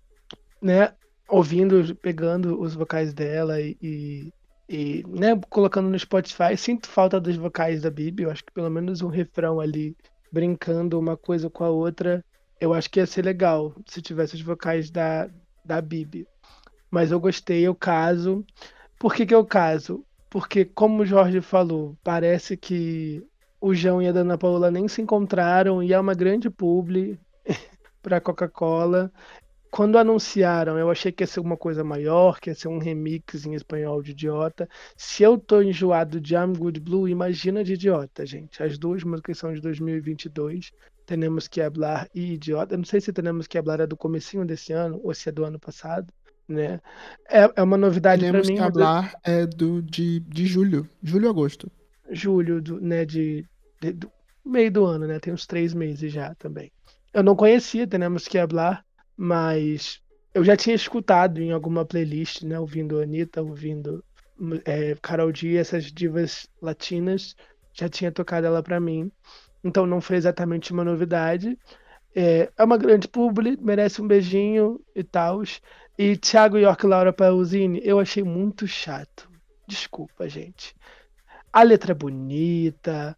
[0.61, 0.93] né,
[1.27, 4.31] ouvindo, pegando os vocais dela e,
[4.69, 6.57] e, né, colocando no Spotify.
[6.57, 9.95] Sinto falta dos vocais da Bibi, eu acho que pelo menos um refrão ali
[10.31, 12.23] brincando uma coisa com a outra,
[12.59, 15.29] eu acho que ia ser legal se tivesse os vocais da,
[15.63, 16.27] da Bibi.
[16.89, 18.45] Mas eu gostei, eu caso.
[18.99, 20.05] Por que, que eu caso?
[20.29, 23.25] Porque, como o Jorge falou, parece que
[23.59, 27.19] o João e a Dana Paula nem se encontraram e é uma grande publi
[28.01, 29.11] para Coca-Cola.
[29.71, 33.45] Quando anunciaram, eu achei que ia ser uma coisa maior, que ia ser um remix
[33.45, 34.67] em espanhol de Idiota.
[34.97, 38.61] Se eu tô enjoado de I'm Good Blue, imagina de Idiota, gente.
[38.61, 40.71] As duas músicas são de 2022.
[41.05, 42.73] Temos que Hablar e Idiota.
[42.73, 45.31] Eu não sei se Temos que Hablar é do comecinho desse ano ou se é
[45.31, 46.11] do ano passado,
[46.49, 46.81] né?
[47.29, 48.43] É, é uma novidade para mim.
[48.43, 49.33] Temos que Hablar eu...
[49.33, 50.85] é do, de, de julho.
[51.01, 51.71] Julho agosto.
[52.09, 53.45] Julho, do, né, de,
[53.81, 54.11] de, do
[54.45, 55.17] meio do ano, né?
[55.17, 56.71] Tem uns três meses já também.
[57.13, 58.85] Eu não conhecia Temos que Hablar
[59.23, 60.01] mas
[60.33, 62.59] eu já tinha escutado em alguma playlist, né?
[62.59, 64.03] Ouvindo Anitta, ouvindo
[64.65, 67.35] é, Carol D, essas divas latinas,
[67.71, 69.11] já tinha tocado ela para mim.
[69.63, 71.55] Então não foi exatamente uma novidade.
[72.15, 75.43] É, é uma grande publi, merece um beijinho e tal.
[75.97, 79.29] E Thiago York e Laura Pausini, eu achei muito chato.
[79.67, 80.75] Desculpa, gente.
[81.53, 83.15] A letra é bonita,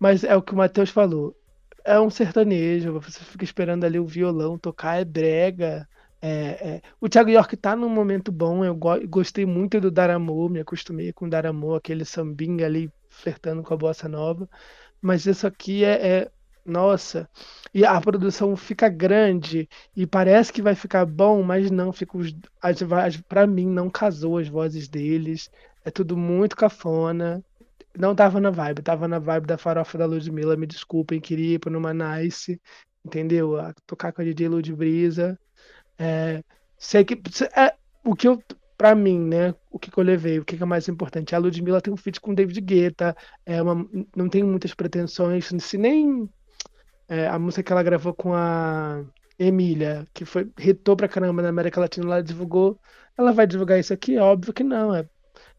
[0.00, 1.36] mas é o que o Matheus falou
[1.84, 5.88] é um sertanejo, você fica esperando ali o violão tocar, é brega.
[6.20, 6.82] É, é.
[7.00, 11.12] O Thiago York tá num momento bom, eu go gostei muito do Daramô, me acostumei
[11.12, 14.48] com o Daramô, aquele sambinha ali flertando com a bossa nova.
[15.00, 16.32] Mas isso aqui é, é,
[16.64, 17.28] Nossa,
[17.74, 22.34] e a produção fica grande e parece que vai ficar bom, mas não, fica os,
[22.62, 22.80] as,
[23.28, 25.50] pra mim não casou as vozes deles,
[25.84, 27.44] é tudo muito cafona.
[27.98, 31.58] Não tava na vibe, tava na vibe da farofa da Ludmilla, me desculpem, queria ir
[31.58, 32.60] pra numa nice,
[33.04, 33.58] entendeu?
[33.58, 35.38] A tocar com a DJ Lud Brisa.
[35.98, 36.42] É,
[36.78, 37.14] sei que.
[37.56, 37.74] É,
[38.04, 38.42] o que eu.
[38.76, 39.54] Pra mim, né?
[39.70, 41.36] O que, que eu levei, o que, que, é mais importante?
[41.36, 45.46] A Ludmilla tem um feat com o David Guetta, é uma, não tem muitas pretensões,
[45.46, 46.28] se nem
[47.08, 49.04] é, a música que ela gravou com a
[49.38, 52.80] Emília, que foi hitou pra caramba na América Latina, ela divulgou.
[53.16, 54.18] Ela vai divulgar isso aqui?
[54.18, 54.94] Óbvio que não.
[54.94, 55.08] É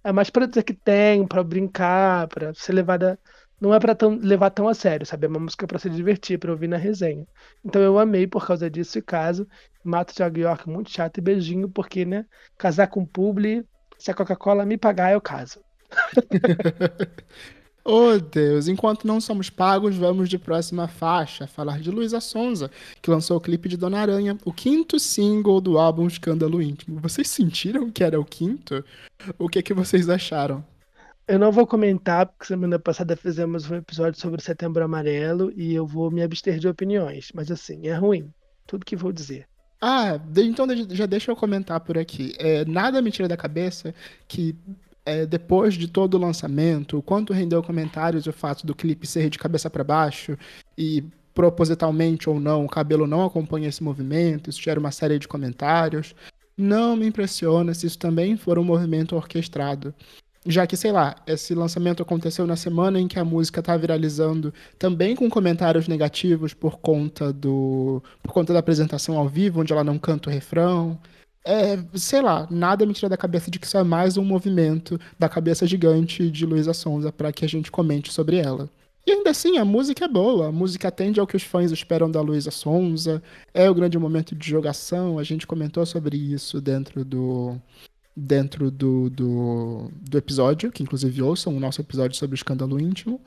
[0.04, 3.20] É mais pra dizer que tem, pra brincar, pra ser levada.
[3.60, 5.26] Não é pra tão, levar tão a sério, sabe?
[5.26, 7.26] É uma música pra se divertir, pra ouvir na resenha.
[7.64, 9.48] Então eu amei por causa disso e caso.
[9.84, 12.26] Mato Thiago York muito chato e beijinho, porque, né?
[12.58, 13.66] Casar com publi,
[13.98, 15.62] se a Coca-Cola me pagar, eu caso.
[17.86, 23.10] Oh Deus, enquanto não somos pagos, vamos de próxima faixa, falar de Luísa Sonza, que
[23.10, 27.02] lançou o clipe de Dona Aranha, o quinto single do álbum Escândalo Íntimo.
[27.02, 28.86] Vocês sentiram que era o quinto?
[29.38, 30.64] O que, que vocês acharam?
[31.28, 35.74] Eu não vou comentar, porque semana passada fizemos um episódio sobre o Setembro Amarelo e
[35.74, 37.32] eu vou me abster de opiniões.
[37.34, 38.34] Mas assim, é ruim.
[38.66, 39.46] Tudo que vou dizer.
[39.86, 42.34] Ah, então já deixa eu comentar por aqui.
[42.40, 43.94] É, nada me tira da cabeça
[44.30, 44.56] que
[45.06, 49.38] é, depois de todo o lançamento, quanto rendeu comentários o fato do clipe ser de
[49.38, 50.38] cabeça para baixo
[50.78, 55.28] e propositalmente ou não, o cabelo não acompanha esse movimento, isso gera uma série de
[55.28, 56.16] comentários.
[56.56, 59.94] Não me impressiona se isso também for um movimento orquestrado.
[60.46, 64.54] Já que, sei lá, esse lançamento aconteceu na semana em que a música está viralizando,
[64.78, 68.04] também com comentários negativos por conta do.
[68.22, 71.00] por conta da apresentação ao vivo, onde ela não canta o refrão
[71.46, 75.00] é, sei lá, nada me tira da cabeça de que isso é mais um movimento
[75.20, 78.70] da cabeça gigante de Luísa Sonza para que a gente comente sobre ela.
[79.06, 82.10] E ainda assim, a música é boa, a música atende ao que os fãs esperam
[82.10, 83.22] da Luísa Sonza,
[83.54, 87.60] é o grande momento de jogação, a gente comentou sobre isso dentro do
[88.16, 93.20] dentro do, do, do episódio, que inclusive ouçam o nosso episódio sobre o escândalo íntimo.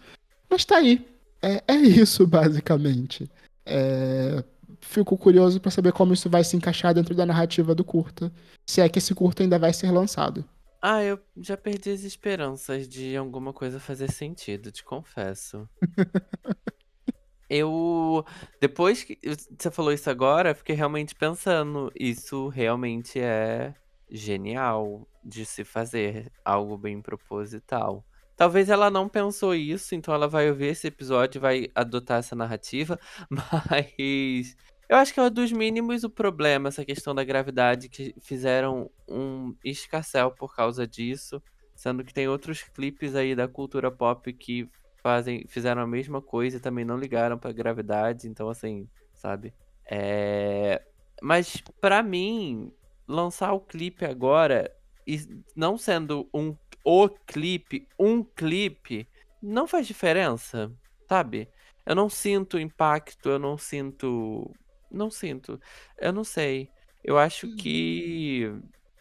[0.48, 1.05] Mas tá aí.
[1.42, 3.29] É, é isso, basicamente.
[3.64, 4.44] É,
[4.87, 8.33] fico curioso para saber como isso vai se encaixar dentro da narrativa do curta.
[8.66, 10.44] Se é que esse curta ainda vai ser lançado.
[10.81, 15.68] Ah, eu já perdi as esperanças de alguma coisa fazer sentido, te confesso.
[17.51, 18.25] eu.
[18.61, 19.18] Depois que
[19.59, 21.90] você falou isso agora, fiquei realmente pensando.
[21.99, 23.75] Isso realmente é
[24.11, 26.31] genial de se fazer.
[26.44, 28.05] Algo bem proposital.
[28.37, 32.37] Talvez ela não pensou isso, então ela vai ouvir esse episódio e vai adotar essa
[32.37, 34.55] narrativa, mas
[34.88, 38.90] eu acho que é um dos mínimos o problema, essa questão da gravidade, que fizeram
[39.09, 41.42] um escassel por causa disso,
[41.75, 44.68] sendo que tem outros clipes aí da cultura pop que
[45.03, 49.53] fazem, fizeram a mesma coisa e também não ligaram pra gravidade, então assim, sabe?
[49.90, 50.83] É...
[51.22, 52.72] Mas para mim,
[53.07, 54.70] lançar o clipe agora,
[55.07, 55.20] e
[55.55, 59.09] não sendo um o clipe, um clipe,
[59.42, 60.72] não faz diferença,
[61.09, 61.49] sabe?
[61.85, 64.55] Eu não sinto impacto, eu não sinto.
[64.96, 65.61] Não sinto.
[66.00, 66.68] Eu não sei.
[67.04, 67.56] Eu acho Uhum.
[67.56, 68.52] que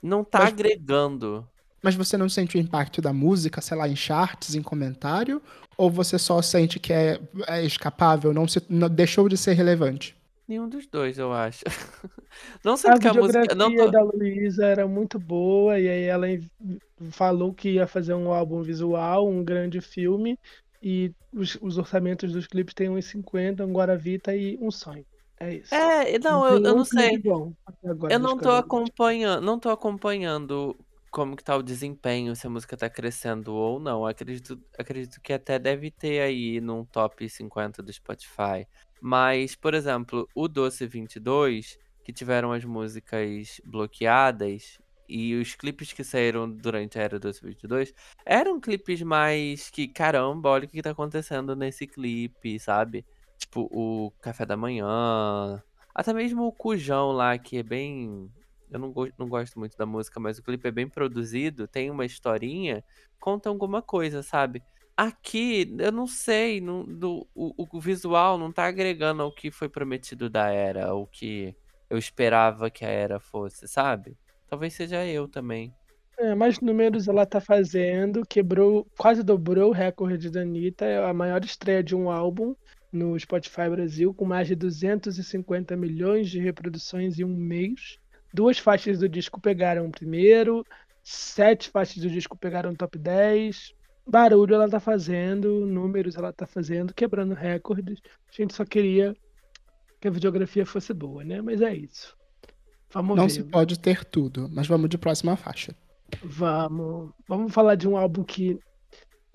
[0.03, 1.47] não tá Mas- agregando.
[1.81, 5.39] Mas você não sente o impacto da música, sei lá, em charts, em comentário?
[5.77, 10.15] Ou você só sente que é, é escapável, não, se, não deixou de ser relevante?
[10.47, 11.63] Nenhum dos dois, eu acho.
[12.63, 13.55] Não A sinto que a música.
[13.55, 13.89] Não tô...
[13.89, 16.27] da Luísa era muito boa, e aí ela
[17.11, 20.37] falou que ia fazer um álbum visual, um grande filme,
[20.83, 25.05] e os, os orçamentos dos clipes têm uns 50, um Guaravita e um sonho.
[25.39, 25.73] É isso.
[25.73, 27.11] É, não, eu, eu não sei.
[28.09, 30.77] Eu não tô acompanhando, não tô acompanhando
[31.11, 34.05] como que tá o desempenho, se a música tá crescendo ou não.
[34.05, 38.67] Acredito, acredito que até deve ter aí num top 50 do Spotify.
[39.01, 46.03] Mas, por exemplo, o Doce 22, que tiveram as músicas bloqueadas e os clipes que
[46.03, 47.93] saíram durante a era Doce 22,
[48.25, 53.05] eram clipes mais que, caramba, olha o que tá acontecendo nesse clipe, sabe?
[53.37, 55.61] Tipo, o Café da Manhã,
[55.93, 58.29] até mesmo o Cujão lá, que é bem.
[58.69, 61.91] Eu não, go- não gosto muito da música, mas o clipe é bem produzido, tem
[61.91, 62.83] uma historinha,
[63.19, 64.63] conta alguma coisa, sabe?
[64.97, 69.69] Aqui, eu não sei, não, do, o, o visual não tá agregando ao que foi
[69.69, 71.55] prometido da era, ao que
[71.89, 74.17] eu esperava que a era fosse, sabe?
[74.47, 75.73] Talvez seja eu também.
[76.17, 81.13] É, mais números ela tá fazendo, quebrou, quase dobrou o recorde da Anitta, é a
[81.13, 82.55] maior estreia de um álbum
[82.95, 87.97] no Spotify Brasil, com mais de 250 milhões de reproduções em um mês.
[88.33, 90.65] Duas faixas do disco pegaram o primeiro,
[91.03, 93.73] sete faixas do disco pegaram o top 10.
[94.07, 97.99] Barulho ela tá fazendo, números ela tá fazendo, quebrando recordes.
[98.29, 99.15] A gente só queria
[99.99, 101.41] que a videografia fosse boa, né?
[101.41, 102.15] Mas é isso.
[102.91, 103.29] Vamos Não ver.
[103.31, 105.75] se pode ter tudo, mas vamos de próxima faixa.
[106.23, 107.11] Vamos.
[107.27, 108.59] Vamos falar de um álbum que.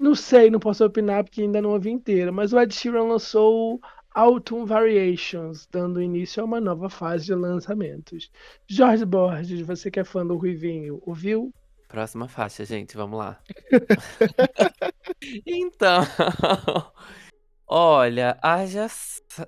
[0.01, 3.79] Não sei, não posso opinar porque ainda não ouvi inteiro, mas o Ed Sheeran lançou
[4.15, 8.31] Autumn Variations, dando início a uma nova fase de lançamentos.
[8.67, 11.53] Jorge Borges, você que é fã do Ruivinho, ouviu?
[11.87, 13.43] Próxima faixa, gente, vamos lá.
[15.47, 16.01] então,
[17.69, 18.87] olha, haja.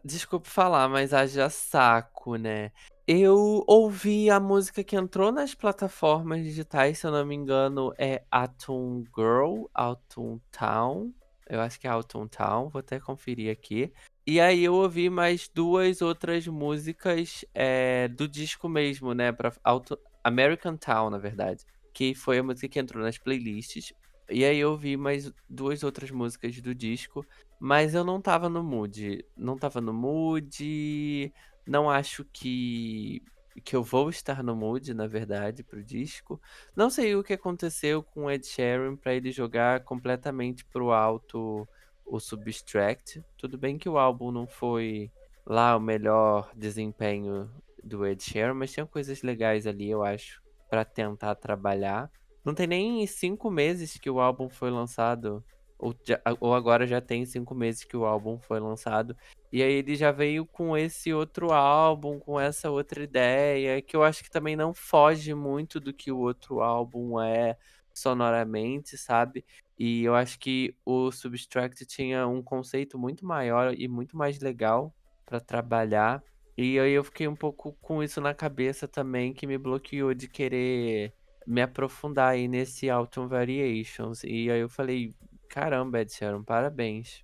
[0.05, 2.73] Desculpa falar, mas haja saco, né?
[3.07, 8.23] Eu ouvi a música que entrou nas plataformas digitais, se eu não me engano, é
[8.31, 11.13] Atom Girl, Atom Town.
[11.49, 13.93] Eu acho que é Atom Town, vou até conferir aqui.
[14.25, 19.33] E aí eu ouvi mais duas outras músicas é, do disco mesmo, né?
[19.33, 19.99] Pra Auto...
[20.23, 21.65] American Town, na verdade.
[21.93, 23.93] Que foi a música que entrou nas playlists.
[24.31, 27.27] E aí eu ouvi mais duas outras músicas do disco.
[27.59, 29.25] Mas eu não tava no mood.
[29.37, 31.33] Não tava no mood.
[31.67, 33.23] Não acho que
[33.65, 36.41] que eu vou estar no mood, na verdade, pro disco.
[36.75, 41.69] Não sei o que aconteceu com o Ed Sheeran para ele jogar completamente pro alto
[42.07, 43.23] o Subtract.
[43.37, 45.11] Tudo bem que o álbum não foi
[45.45, 47.51] lá o melhor desempenho
[47.83, 52.11] do Ed Sheeran, mas tinha coisas legais ali, eu acho, para tentar trabalhar.
[52.45, 55.45] Não tem nem cinco meses que o álbum foi lançado,
[55.83, 59.17] ou, já, ou agora já tem cinco meses que o álbum foi lançado.
[59.53, 64.05] E aí ele já veio com esse outro álbum, com essa outra ideia, que eu
[64.05, 67.57] acho que também não foge muito do que o outro álbum é
[67.93, 69.45] sonoramente, sabe?
[69.79, 74.95] E eu acho que o Substract tinha um conceito muito maior e muito mais legal
[75.27, 76.23] para trabalhar.
[76.57, 80.29] E aí eu fiquei um pouco com isso na cabeça também, que me bloqueou de
[80.29, 81.13] querer
[81.47, 84.23] me aprofundar aí nesse Autumn Variations.
[84.25, 85.15] E aí eu falei,
[85.53, 87.23] caramba, Ed Sheeran, parabéns.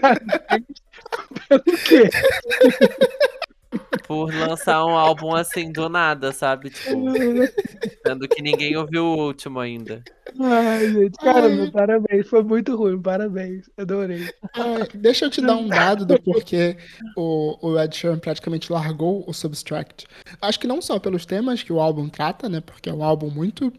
[0.00, 0.82] parabéns
[1.48, 2.10] pelo quê?
[4.06, 6.70] por lançar um álbum assim do nada, sabe?
[6.70, 6.96] Tipo,
[8.06, 10.02] sendo que ninguém ouviu o último ainda.
[10.40, 12.26] Ai, gente, caramba, parabéns.
[12.28, 13.68] Foi muito ruim, parabéns.
[13.76, 14.28] Adorei.
[14.54, 16.76] Ai, deixa eu te dar um dado do porquê
[17.16, 20.06] o, o Ed Sheeran praticamente largou o Substract.
[20.40, 22.60] Acho que não só pelos temas que o álbum trata, né?
[22.60, 23.72] Porque é um álbum muito.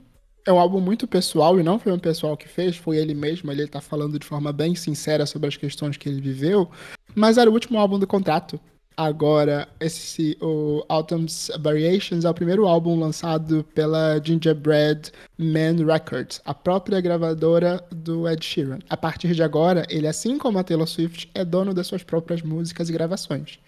[0.48, 3.52] É um álbum muito pessoal e não foi um pessoal que fez, foi ele mesmo.
[3.52, 6.72] Ele tá falando de forma bem sincera sobre as questões que ele viveu.
[7.14, 8.58] Mas era o último álbum do contrato.
[8.96, 16.54] Agora, esse, o Autumn's Variations é o primeiro álbum lançado pela Gingerbread Man Records, a
[16.54, 18.80] própria gravadora do Ed Sheeran.
[18.90, 22.42] A partir de agora, ele, assim como a Taylor Swift, é dono das suas próprias
[22.42, 23.60] músicas e gravações.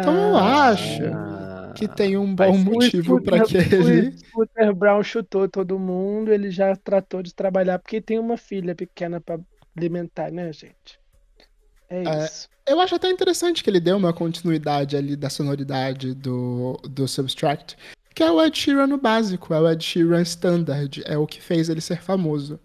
[0.00, 4.16] Então eu Ah, acho Ah, que tem um bom motivo para que O ele.
[4.18, 9.20] Scooter Brown chutou todo mundo, ele já tratou de trabalhar, porque tem uma filha pequena
[9.20, 9.38] pra
[9.76, 10.98] alimentar, né, gente?
[11.88, 12.48] É É, isso.
[12.66, 17.76] Eu acho até interessante que ele deu uma continuidade ali da sonoridade do, do Substract,
[18.14, 21.40] que é o Ed Sheeran no básico, é o Ed Sheeran standard, é o que
[21.40, 22.60] fez ele ser famoso.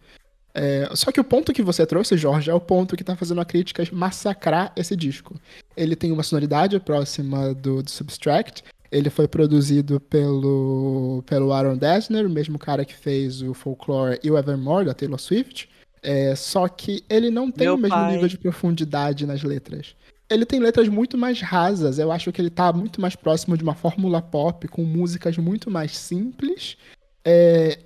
[0.54, 3.42] É, só que o ponto que você trouxe, Jorge, é o ponto que tá fazendo
[3.42, 5.36] a crítica massacrar esse disco.
[5.76, 8.64] Ele tem uma sonoridade próxima do, do Substract,
[8.94, 14.30] ele foi produzido pelo, pelo Aaron Dessner, o mesmo cara que fez o Folklore e
[14.30, 15.68] o Evermore, da Taylor Swift.
[16.04, 18.14] É, só que ele não tem Meu o mesmo pai.
[18.14, 19.96] nível de profundidade nas letras.
[20.30, 21.98] Ele tem letras muito mais rasas.
[21.98, 25.72] Eu acho que ele tá muito mais próximo de uma fórmula pop, com músicas muito
[25.72, 26.78] mais simples,
[27.26, 27.80] é,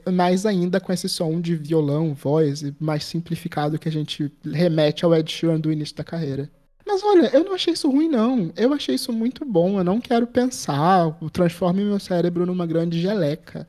[0.45, 5.31] ainda com esse som de violão, voz, mais simplificado que a gente remete ao Ed
[5.31, 6.49] Sheeran do início da carreira.
[6.85, 8.51] Mas olha, eu não achei isso ruim, não.
[8.55, 9.77] Eu achei isso muito bom.
[9.77, 11.17] Eu não quero pensar.
[11.33, 13.67] Transforme meu cérebro numa grande geleca.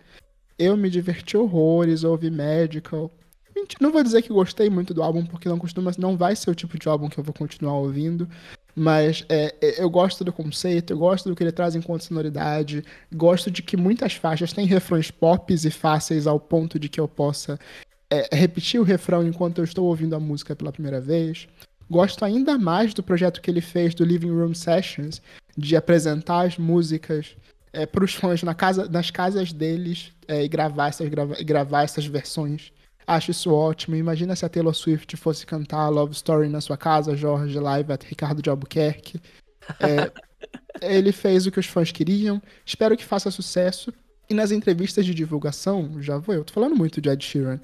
[0.57, 3.11] Eu me diverti horrores, ouvi Medical.
[3.81, 6.55] Não vou dizer que gostei muito do álbum, porque não costuma, não vai ser o
[6.55, 8.29] tipo de álbum que eu vou continuar ouvindo.
[8.79, 12.85] Mas é, é, eu gosto do conceito, eu gosto do que ele traz enquanto sonoridade,
[13.13, 17.09] gosto de que muitas faixas têm refrões pops e fáceis ao ponto de que eu
[17.09, 17.59] possa
[18.09, 21.49] é, repetir o refrão enquanto eu estou ouvindo a música pela primeira vez.
[21.91, 25.21] Gosto ainda mais do projeto que ele fez do Living Room Sessions,
[25.57, 27.35] de apresentar as músicas
[27.93, 32.07] para os fãs na casa, nas casas deles é, e gravar essas, grava, gravar essas
[32.07, 32.73] versões.
[33.09, 33.97] Acho isso ótimo.
[33.97, 38.43] Imagina se a Taylor Swift fosse cantar Love Story na sua casa, Jorge Live Ricardo
[38.43, 39.19] de Albuquerque.
[39.81, 40.13] É,
[40.87, 42.43] ele fez o que os fãs queriam.
[42.67, 43.91] Espero que faça sucesso.
[44.29, 47.59] E nas entrevistas de divulgação, já vou eu, tô falando muito de Ed Sheeran.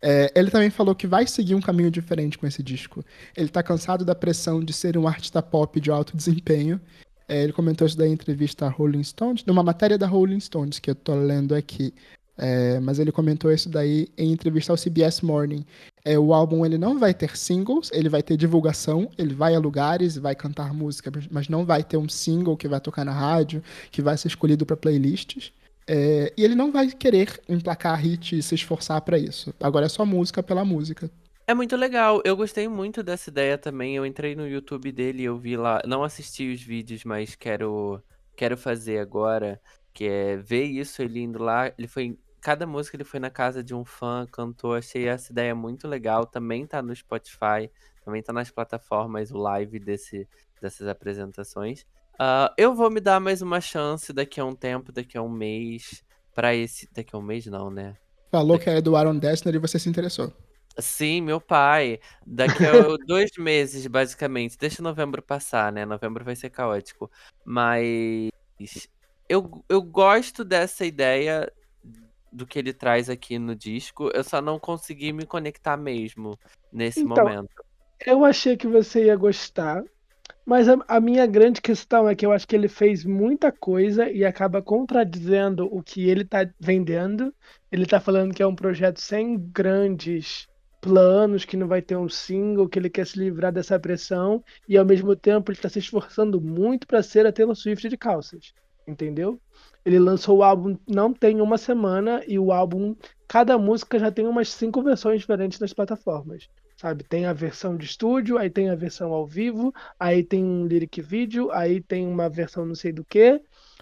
[0.00, 3.04] É, ele também falou que vai seguir um caminho diferente com esse disco.
[3.36, 6.80] Ele tá cansado da pressão de ser um artista pop de alto desempenho.
[7.28, 10.90] É, ele comentou isso em entrevista a Rolling Stones, numa matéria da Rolling Stones que
[10.90, 11.92] eu tô lendo aqui.
[12.38, 15.64] É, mas ele comentou isso daí em entrevista ao CBS Morning.
[16.04, 19.58] É, o álbum ele não vai ter singles, ele vai ter divulgação, ele vai a
[19.58, 23.62] lugares, vai cantar música, mas não vai ter um single que vai tocar na rádio,
[23.90, 25.52] que vai ser escolhido para playlists.
[25.88, 29.54] É, e ele não vai querer emplacar hit e se esforçar para isso.
[29.60, 31.10] Agora é só música pela música.
[31.46, 32.20] É muito legal.
[32.24, 33.94] Eu gostei muito dessa ideia também.
[33.94, 35.80] Eu entrei no YouTube dele eu vi lá.
[35.86, 38.02] Não assisti os vídeos, mas quero
[38.36, 39.60] quero fazer agora,
[39.94, 41.72] que é ver isso ele indo lá.
[41.78, 44.74] Ele foi cada música ele foi na casa de um fã, cantou.
[44.74, 46.24] Achei essa ideia muito legal.
[46.24, 47.68] Também tá no Spotify,
[48.04, 50.28] também tá nas plataformas o live desse
[50.62, 51.80] dessas apresentações.
[52.14, 55.28] Uh, eu vou me dar mais uma chance daqui a um tempo, daqui a um
[55.28, 56.88] mês, para esse.
[56.94, 57.96] Daqui a um mês, não, né?
[58.30, 60.32] Falou que é do Aaron Dessner e você se interessou.
[60.78, 61.98] Sim, meu pai.
[62.24, 62.70] Daqui a
[63.08, 64.56] dois meses, basicamente.
[64.56, 65.84] Deixa novembro passar, né?
[65.84, 67.10] Novembro vai ser caótico.
[67.44, 68.30] Mas
[69.28, 71.52] eu, eu gosto dessa ideia
[72.36, 74.10] do que ele traz aqui no disco.
[74.14, 76.38] Eu só não consegui me conectar mesmo
[76.72, 77.64] nesse Então, momento.
[78.04, 79.82] Eu achei que você ia gostar,
[80.44, 84.10] mas a, a minha grande questão é que eu acho que ele fez muita coisa
[84.10, 87.34] e acaba contradizendo o que ele tá vendendo.
[87.72, 90.46] Ele tá falando que é um projeto sem grandes
[90.80, 94.76] planos, que não vai ter um single, que ele quer se livrar dessa pressão, e
[94.76, 98.52] ao mesmo tempo ele tá se esforçando muito para ser a Taylor Swift de calças,
[98.86, 99.40] entendeu?
[99.86, 102.94] Ele lançou o álbum não tem uma semana e o álbum,
[103.26, 107.04] cada música já tem umas cinco versões diferentes nas plataformas sabe?
[107.04, 111.00] Tem a versão de estúdio, aí tem a versão ao vivo, aí tem um lyric
[111.00, 113.40] vídeo, aí tem uma versão não sei do que.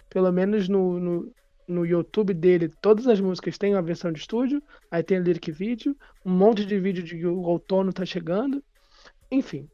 [0.09, 1.33] Pelo menos no, no,
[1.67, 5.51] no YouTube dele, todas as músicas têm a versão de estúdio, aí tem o lyric
[5.51, 5.95] vídeo,
[6.25, 8.63] um monte de vídeo de o outono tá chegando.
[9.29, 9.67] Enfim.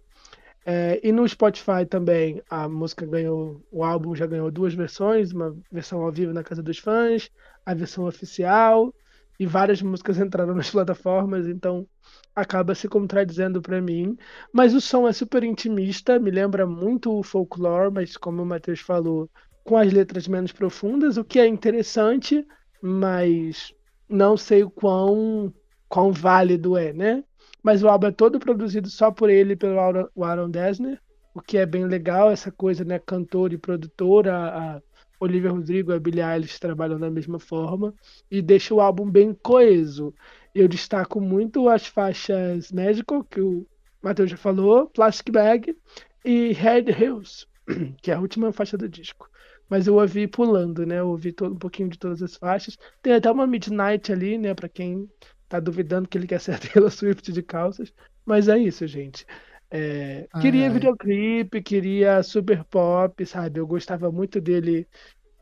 [0.65, 5.55] É, e no Spotify também a música ganhou, o álbum já ganhou duas versões, uma
[5.71, 7.31] versão ao vivo na casa dos fãs,
[7.65, 8.93] a versão oficial,
[9.39, 11.87] e várias músicas entraram nas plataformas, então
[12.35, 14.15] acaba se contradizendo para mim.
[14.53, 18.81] Mas o som é super intimista, me lembra muito o folklore, mas como o Matheus
[18.81, 19.29] falou,
[19.63, 22.45] com as letras menos profundas, o que é interessante,
[22.81, 23.73] mas
[24.07, 25.53] não sei o quão,
[25.89, 27.23] quão válido é, né?
[27.63, 30.99] Mas o álbum é todo produzido só por ele e pelo Aaron, Dessner,
[31.33, 32.99] o que é bem legal, essa coisa, né?
[32.99, 34.81] Cantor e produtora, a
[35.19, 37.93] Olivia Rodrigo e a Billie Eilish trabalham da mesma forma,
[38.29, 40.13] e deixa o álbum bem coeso.
[40.53, 43.65] Eu destaco muito as faixas Magical, que o
[44.01, 45.77] Matheus já falou, Plastic Bag
[46.25, 47.45] e Head Hills,
[48.01, 49.29] que é a última faixa do disco.
[49.69, 50.99] Mas eu ouvi pulando, né?
[50.99, 52.77] Eu ouvi todo, um pouquinho de todas as faixas.
[53.01, 54.53] Tem até uma Midnight ali, né?
[54.53, 55.09] Pra quem
[55.51, 57.93] tá duvidando que ele quer ser a Taylor Swift de calças.
[58.25, 59.25] Mas é isso, gente.
[59.69, 60.73] É, queria ai.
[60.73, 63.59] videoclipe, queria super pop, sabe?
[63.59, 64.87] Eu gostava muito dele,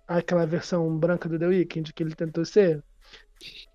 [0.07, 2.83] aquela versão branca do The Weeknd que ele tentou ser.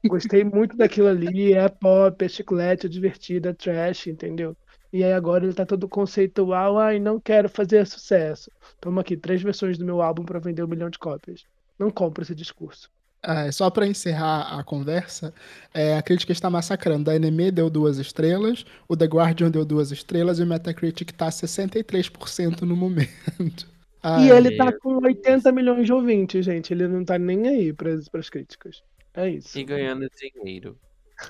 [0.07, 1.55] Gostei muito daquilo ali.
[1.55, 4.57] É pop, é chiclete, é divertido, é trash, entendeu?
[4.93, 6.78] E aí agora ele tá todo conceitual.
[6.78, 8.51] Ai, não quero fazer sucesso.
[8.80, 11.45] Toma aqui três versões do meu álbum para vender um milhão de cópias.
[11.78, 12.91] Não compro esse discurso.
[13.27, 15.33] É, só para encerrar a conversa,
[15.72, 17.11] é, a crítica está massacrando.
[17.11, 21.29] A NME deu duas estrelas, o The Guardian deu duas estrelas e o Metacritic está
[21.29, 23.68] 63% no momento.
[24.03, 26.72] Ai, E ele tá com 80 milhões de ouvintes, gente.
[26.72, 28.83] Ele não tá nem aí para as críticas.
[29.14, 29.59] É isso.
[29.59, 30.77] E ganhando dinheiro.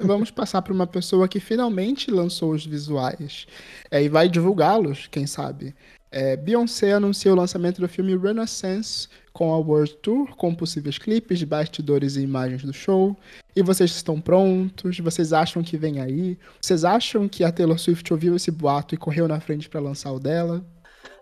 [0.00, 3.46] Vamos passar para uma pessoa que finalmente lançou os visuais
[3.90, 5.74] é, e vai divulgá-los, quem sabe.
[6.10, 11.42] É, Beyoncé anunciou o lançamento do filme Renaissance com a World Tour, com possíveis clipes
[11.42, 13.16] bastidores e imagens do show.
[13.54, 15.00] E vocês estão prontos?
[15.00, 16.38] Vocês acham que vem aí?
[16.62, 20.12] Vocês acham que a Taylor Swift ouviu esse boato e correu na frente para lançar
[20.12, 20.64] o dela?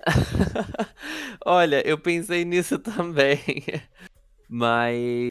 [1.47, 3.41] Olha, eu pensei nisso também.
[4.47, 5.31] Mas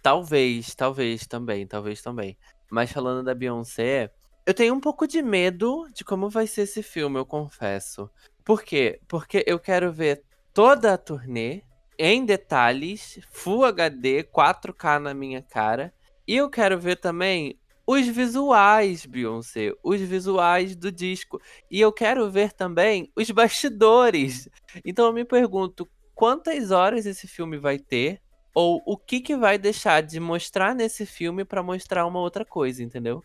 [0.00, 2.38] talvez, talvez também, talvez também.
[2.70, 4.12] Mas falando da Beyoncé,
[4.46, 8.08] eu tenho um pouco de medo de como vai ser esse filme, eu confesso.
[8.44, 9.00] Por quê?
[9.08, 10.22] Porque eu quero ver
[10.54, 11.62] toda a turnê
[12.04, 15.94] em detalhes, Full HD, 4K na minha cara.
[16.26, 21.40] E eu quero ver também os visuais, Beyoncé, os visuais do disco.
[21.70, 24.48] E eu quero ver também os bastidores.
[24.84, 28.20] Então eu me pergunto quantas horas esse filme vai ter
[28.52, 32.82] ou o que que vai deixar de mostrar nesse filme pra mostrar uma outra coisa,
[32.82, 33.22] entendeu?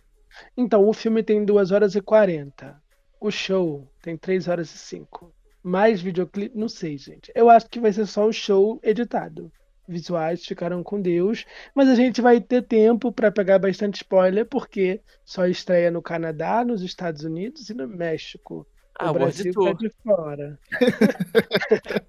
[0.56, 2.80] Então, o filme tem 2 horas e 40.
[3.20, 5.34] O show tem 3 horas e 5.
[5.68, 7.30] Mais videoclipe, não sei, gente.
[7.36, 9.52] Eu acho que vai ser só o show editado.
[9.86, 11.46] Visuais ficaram com Deus,
[11.76, 16.64] mas a gente vai ter tempo para pegar bastante spoiler, porque só estreia no Canadá,
[16.64, 18.66] nos Estados Unidos e no México.
[18.98, 20.58] Ah, o Brasil tá de fora.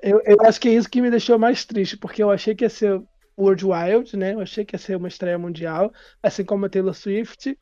[0.00, 2.64] eu, eu acho que é isso que me deixou mais triste, porque eu achei que
[2.64, 3.02] ia ser
[3.36, 4.34] World Wild, né?
[4.34, 5.92] Eu achei que ia ser uma estreia mundial,
[6.22, 7.58] assim como a Taylor Swift.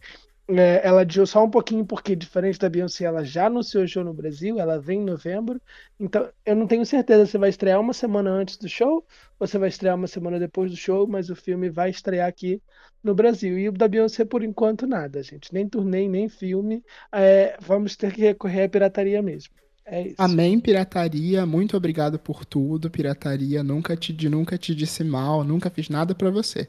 [0.56, 4.02] É, ela adiou só um pouquinho, porque diferente da Beyoncé, ela já anunciou o show
[4.02, 5.60] no Brasil, ela vem em novembro.
[5.98, 9.04] Então, eu não tenho certeza se vai estrear uma semana antes do show
[9.38, 12.60] ou vai estrear uma semana depois do show, mas o filme vai estrear aqui
[13.02, 13.58] no Brasil.
[13.58, 15.52] E o da Beyoncé, por enquanto, nada, gente.
[15.52, 16.82] Nem turnê, nem filme.
[17.12, 19.54] É, vamos ter que recorrer à pirataria mesmo.
[19.84, 20.16] É isso.
[20.18, 21.44] Amém, pirataria.
[21.44, 23.62] Muito obrigado por tudo, pirataria.
[23.62, 26.68] Nunca te, nunca te disse mal, nunca fiz nada pra você.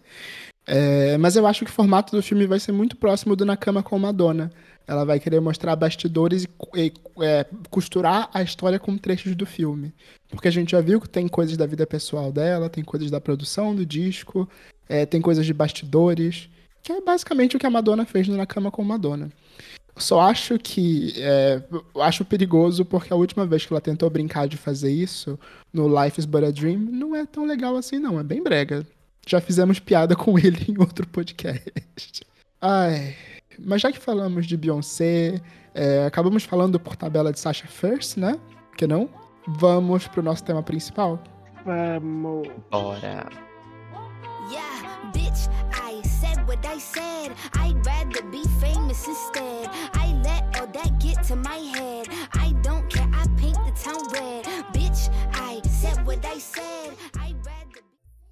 [0.65, 3.57] É, mas eu acho que o formato do filme vai ser muito próximo do Na
[3.57, 4.51] Cama com Madonna.
[4.87, 9.93] Ela vai querer mostrar bastidores e, e é, costurar a história com trechos do filme.
[10.29, 13.21] Porque a gente já viu que tem coisas da vida pessoal dela, tem coisas da
[13.21, 14.47] produção do disco,
[14.87, 16.49] é, tem coisas de bastidores,
[16.83, 19.29] que é basicamente o que a Madonna fez no Na Cama com Madonna.
[19.97, 21.13] Só acho que.
[21.17, 21.61] É,
[21.99, 25.37] acho perigoso porque a última vez que ela tentou brincar de fazer isso,
[25.71, 28.19] no Life is But a Dream, não é tão legal assim, não.
[28.19, 28.85] É bem brega.
[29.27, 32.21] Já fizemos piada com ele em outro podcast.
[32.61, 33.15] Ai.
[33.59, 35.41] Mas já que falamos de Beyoncé,
[35.73, 38.39] é, acabamos falando por tabela de Sasha First, né?
[38.77, 39.09] Que não?
[39.47, 41.21] Vamos pro nosso tema principal?
[41.65, 42.47] Vamos.
[42.69, 43.29] Bora.
[44.49, 47.31] Yeah, bitch, I said what I said.
[47.53, 49.69] I'd rather be famous instead.
[49.93, 52.07] I let all that get to my head.
[52.33, 54.45] I don't care, I paint the town red.
[54.73, 56.95] Bitch, I said what I said.
[57.19, 57.20] I'd rather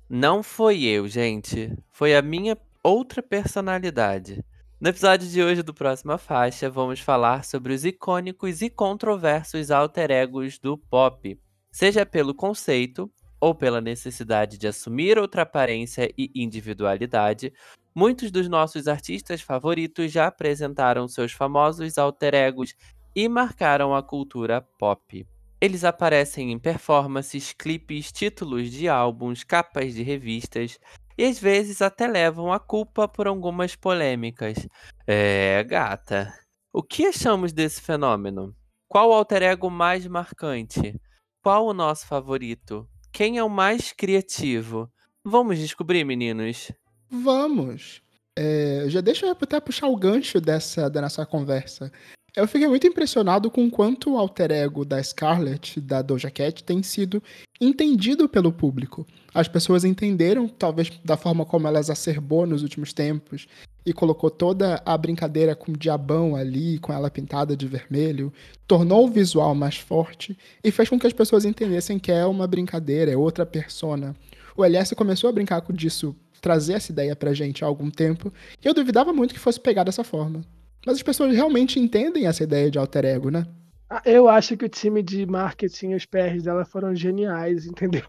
[0.09, 1.71] Não foi eu, gente.
[1.91, 4.43] Foi a minha outra personalidade.
[4.81, 10.09] No episódio de hoje do Próxima Faixa, vamos falar sobre os icônicos e controversos alter
[10.09, 11.39] egos do pop,
[11.71, 17.53] seja pelo conceito ou pela necessidade de assumir outra aparência e individualidade.
[17.93, 22.73] Muitos dos nossos artistas favoritos já apresentaram seus famosos alter egos
[23.15, 25.23] e marcaram a cultura pop.
[25.61, 30.79] Eles aparecem em performances, clipes, títulos de álbuns, capas de revistas
[31.17, 34.65] e às vezes até levam a culpa por algumas polêmicas.
[35.05, 36.33] É, gata.
[36.71, 38.55] O que achamos desse fenômeno?
[38.87, 40.99] Qual o alter ego mais marcante?
[41.43, 42.87] Qual o nosso favorito?
[43.11, 44.89] Quem é o mais criativo?
[45.23, 46.71] Vamos descobrir, meninos.
[47.09, 48.01] Vamos.
[48.37, 51.91] É, já deixa eu até puxar o gancho dessa da nossa conversa.
[52.39, 56.81] Eu fiquei muito impressionado com quanto o alter ego da Scarlett, da Doja Cat, tem
[56.81, 57.21] sido
[57.59, 59.05] entendido pelo público.
[59.33, 63.45] As pessoas entenderam, talvez da forma como ela exacerbou nos últimos tempos,
[63.85, 68.31] e colocou toda a brincadeira com o diabão ali, com ela pintada de vermelho,
[68.65, 72.47] tornou o visual mais forte e fez com que as pessoas entendessem que é uma
[72.47, 74.15] brincadeira, é outra persona.
[74.55, 78.31] O LS começou a brincar com disso, trazer essa ideia pra gente há algum tempo,
[78.63, 80.41] e eu duvidava muito que fosse pegar dessa forma.
[80.85, 83.45] Mas as pessoas realmente entendem essa ideia de alter ego, né?
[83.89, 88.03] Ah, Eu acho que o time de marketing, os PRs dela foram geniais, entendeu?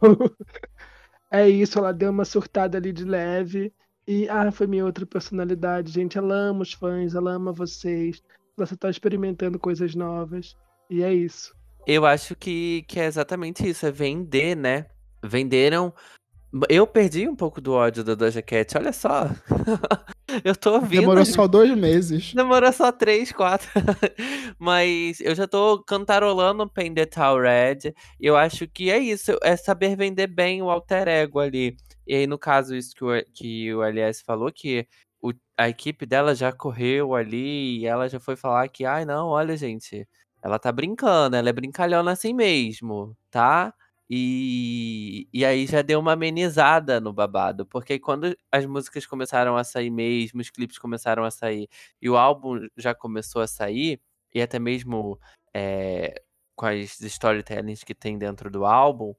[1.30, 3.72] É isso, ela deu uma surtada ali de leve.
[4.06, 5.92] E, ah, foi minha outra personalidade.
[5.92, 8.22] Gente, ela ama os fãs, ela ama vocês.
[8.58, 10.56] Ela só tá experimentando coisas novas.
[10.90, 11.54] E é isso.
[11.86, 14.86] Eu acho que, que é exatamente isso, é vender, né?
[15.24, 15.94] Venderam.
[16.68, 19.28] Eu perdi um pouco do ódio da Doja Cat, olha só.
[20.44, 21.00] eu tô ouvindo.
[21.00, 22.34] Demorou só dois meses.
[22.34, 23.68] Demorou só três, quatro.
[24.58, 27.94] Mas eu já tô cantarolando Paint the Town Red.
[28.18, 31.76] E eu acho que é isso, é saber vender bem o alter ego ali.
[32.06, 34.86] E aí, no caso, isso que o, que o LS falou, que
[35.22, 39.28] o- a equipe dela já correu ali e ela já foi falar que, ai, não,
[39.28, 40.04] olha, gente,
[40.42, 43.72] ela tá brincando, ela é brincalhona assim mesmo, tá?
[44.12, 49.62] E, e aí já deu uma amenizada no babado, porque quando as músicas começaram a
[49.62, 51.68] sair mesmo, os clipes começaram a sair
[52.02, 54.00] e o álbum já começou a sair,
[54.34, 55.16] e até mesmo
[55.54, 56.22] eh,
[56.56, 59.14] com as storytellings que tem dentro do álbum,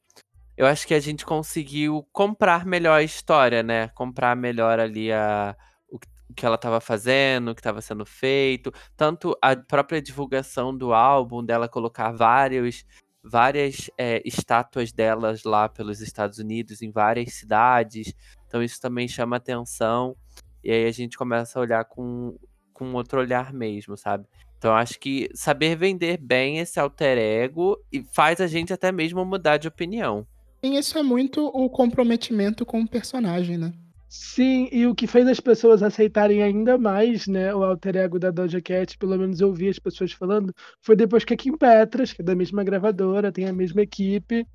[0.58, 3.88] eu acho que a gente conseguiu comprar melhor a história, né?
[3.90, 5.56] Comprar melhor ali a,
[5.90, 8.74] o que ela estava fazendo, o que estava sendo feito.
[8.96, 12.86] Tanto a própria divulgação do álbum, dela colocar vários,
[13.24, 18.14] várias eh, estátuas delas lá pelos Estados Unidos, em várias cidades.
[18.48, 20.16] Então isso também chama atenção.
[20.64, 22.38] E aí a gente começa a olhar com,
[22.74, 24.26] com outro olhar mesmo, sabe?
[24.58, 29.26] Então acho que saber vender bem esse alter ego e faz a gente até mesmo
[29.26, 30.26] mudar de opinião.
[30.62, 33.74] E isso é muito o comprometimento com o personagem, né?
[34.14, 38.30] Sim, e o que fez as pessoas aceitarem ainda mais, né, o alter ego da
[38.30, 42.12] Doja Cat, pelo menos eu vi as pessoas falando, foi depois que a Kim Petras,
[42.12, 44.46] que é da mesma gravadora, tem a mesma equipe,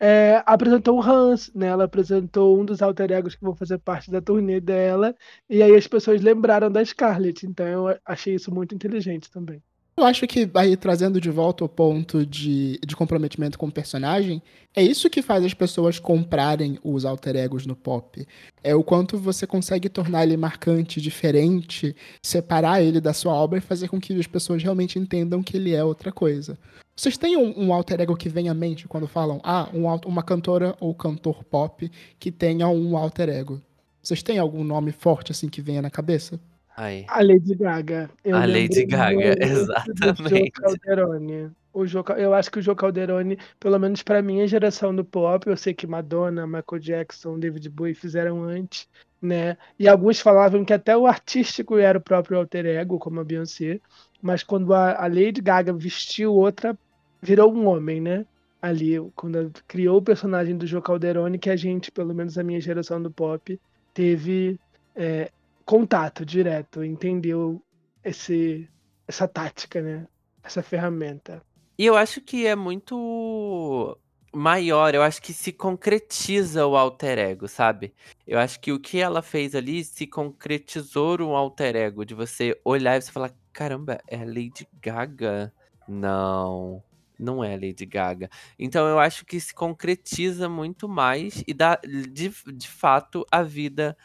[0.00, 1.68] é, apresentou o Hans, né?
[1.68, 5.14] Ela apresentou um dos alter egos que vão fazer parte da turnê dela,
[5.48, 9.62] e aí as pessoas lembraram da Scarlett, então eu achei isso muito inteligente também.
[9.98, 14.42] Eu acho que aí trazendo de volta o ponto de, de comprometimento com o personagem,
[14.74, 18.28] é isso que faz as pessoas comprarem os alter egos no pop.
[18.62, 23.62] É o quanto você consegue tornar ele marcante, diferente, separar ele da sua obra e
[23.62, 26.58] fazer com que as pessoas realmente entendam que ele é outra coisa.
[26.94, 30.22] Vocês têm um, um alter ego que vem à mente quando falam, ah, um uma
[30.22, 33.62] cantora ou cantor pop que tenha um alter ego?
[34.02, 36.38] Vocês têm algum nome forte assim que venha na cabeça?
[36.76, 37.04] Ai.
[37.08, 38.10] A Lady Gaga.
[38.24, 40.50] Eu A Lady Gaga, muito do exatamente.
[40.52, 41.50] Calderone.
[41.72, 45.46] O Cal- eu acho que o Jô Calderone, pelo menos pra minha geração do pop,
[45.46, 48.88] eu sei que Madonna, Michael Jackson, David Bowie fizeram antes,
[49.20, 49.56] né?
[49.78, 53.78] E alguns falavam que até o artístico era o próprio alter ego, como a Beyoncé,
[54.22, 56.78] mas quando a, a Lady Gaga vestiu outra,
[57.20, 58.24] virou um homem, né?
[58.60, 62.60] Ali, quando criou o personagem do Joe Calderone, que a gente, pelo menos a minha
[62.60, 63.60] geração do pop,
[63.92, 64.58] teve
[64.94, 65.30] é,
[65.66, 67.60] contato direto, entendeu
[68.02, 68.70] esse,
[69.06, 70.06] essa tática, né?
[70.42, 71.42] Essa ferramenta.
[71.76, 73.98] E eu acho que é muito
[74.32, 77.92] maior, eu acho que se concretiza o alter ego, sabe?
[78.26, 82.58] Eu acho que o que ela fez ali se concretizou um alter ego, de você
[82.64, 85.52] olhar e você falar, caramba, é Lady Gaga?
[85.88, 86.82] Não,
[87.18, 88.30] não é Lady Gaga.
[88.58, 93.96] Então eu acho que se concretiza muito mais e dá de, de fato a vida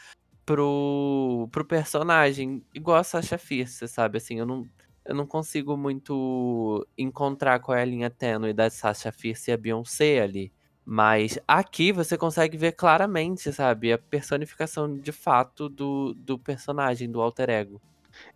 [0.52, 4.18] pro, pro personagem, igual a Sasha Fierce, sabe?
[4.18, 4.68] Assim, eu não,
[5.06, 9.58] eu não consigo muito encontrar qual é a linha tênue da Sasha Fierce e a
[9.58, 10.52] Beyoncé ali.
[10.86, 13.94] Mas aqui você consegue ver claramente, sabe?
[13.94, 17.82] A personificação de fato do, do personagem, do alter ego.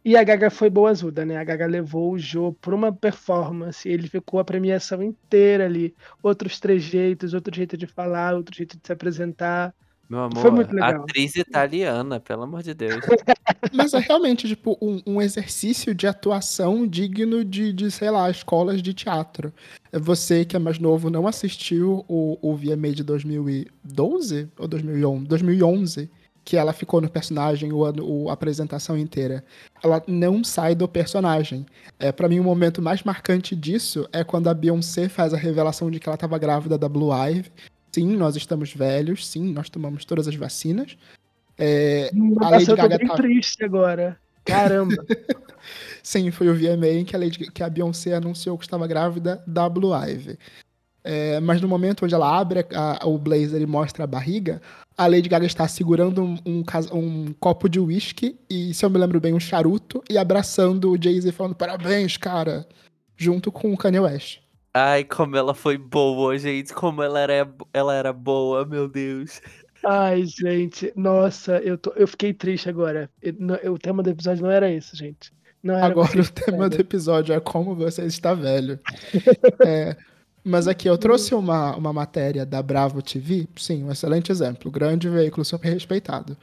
[0.05, 1.35] E a Gaga foi boa ajuda, né?
[1.35, 3.89] A Gaga levou o Joe para uma performance.
[3.89, 5.93] Ele ficou a premiação inteira ali.
[6.23, 9.75] Outros trejeitos, outro jeito de falar, outro jeito de se apresentar.
[10.07, 11.01] Meu amor, Foi muito legal.
[11.01, 13.03] atriz italiana, pelo amor de Deus.
[13.73, 18.81] Mas é realmente, tipo, um, um exercício de atuação digno de, de, sei lá, escolas
[18.81, 19.51] de teatro.
[19.91, 25.25] Você que é mais novo não assistiu o, o VMA de 2012 ou 2011?
[25.25, 26.09] 2011
[26.45, 29.43] que ela ficou no personagem o, o, a apresentação inteira.
[29.83, 31.65] Ela não sai do personagem.
[31.97, 35.89] É, para mim, o momento mais marcante disso é quando a Beyoncé faz a revelação
[35.89, 37.51] de que ela estava grávida da Blue Ivy.
[37.95, 40.97] Sim, nós estamos velhos, sim, nós tomamos todas as vacinas.
[41.57, 43.15] É, a Lady eu Gaga tô bem tá...
[43.15, 44.19] triste agora.
[44.43, 45.05] Caramba.
[46.03, 49.41] sim, foi o VMA em que a, Lady, que a Beyoncé anunciou que estava grávida
[49.47, 50.37] da Blue Ivy.
[51.05, 54.61] É, mas no momento onde ela abre a, a, o blazer e mostra a barriga,
[54.97, 58.97] a Lady Gaga está segurando um, um, um copo de uísque e, se eu me
[58.97, 62.67] lembro bem, um charuto e abraçando o Jay-Z falando parabéns, cara,
[63.15, 64.44] junto com o Kanye West.
[64.77, 69.41] Ai, como ela foi boa, gente, como ela era, ela era boa, meu Deus.
[69.85, 73.09] Ai, gente, nossa, eu, tô, eu fiquei triste agora.
[73.21, 75.31] Eu, o tema do episódio não era isso, gente.
[75.81, 78.77] agora o tema do episódio é como você está velho.
[79.65, 79.95] é,
[80.43, 85.07] mas aqui eu trouxe uma, uma matéria da Bravo TV, sim, um excelente exemplo, grande
[85.07, 86.35] veículo super respeitado.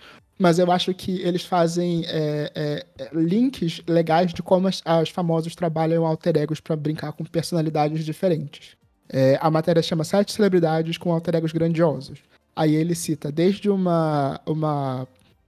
[0.43, 5.09] Mas eu acho que eles fazem é, é, é links legais de como as, as
[5.09, 8.77] famosos trabalham alter egos para brincar com personalidades diferentes.
[9.09, 12.19] É, a matéria chama Sete Celebridades com alter egos grandiosos.
[12.57, 15.07] Aí ele cita desde uma, uma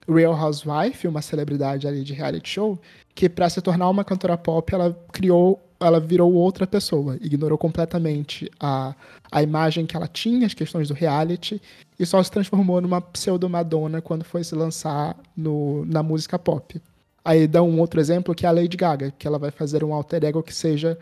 [0.08, 2.78] Real Housewife, uma celebridade ali de reality show,
[3.16, 8.50] que para se tornar uma cantora pop, ela criou ela virou outra pessoa, ignorou completamente
[8.58, 8.94] a,
[9.30, 11.60] a imagem que ela tinha, as questões do reality,
[11.98, 16.80] e só se transformou numa pseudo-Madonna quando foi se lançar no, na música pop.
[17.24, 19.92] Aí dá um outro exemplo que é a Lady Gaga, que ela vai fazer um
[19.92, 20.98] alter ego que seja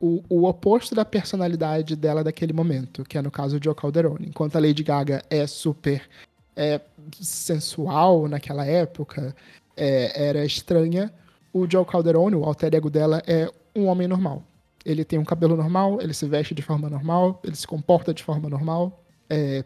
[0.00, 4.26] o, o oposto da personalidade dela daquele momento, que é no caso de Joe Calderone.
[4.28, 6.02] Enquanto a Lady Gaga é super
[6.56, 6.80] é,
[7.20, 9.34] sensual naquela época,
[9.76, 11.12] é, era estranha,
[11.52, 14.42] o Joe Calderone, o alter ego dela, é um homem normal.
[14.84, 18.22] Ele tem um cabelo normal, ele se veste de forma normal, ele se comporta de
[18.22, 19.04] forma normal.
[19.30, 19.64] É,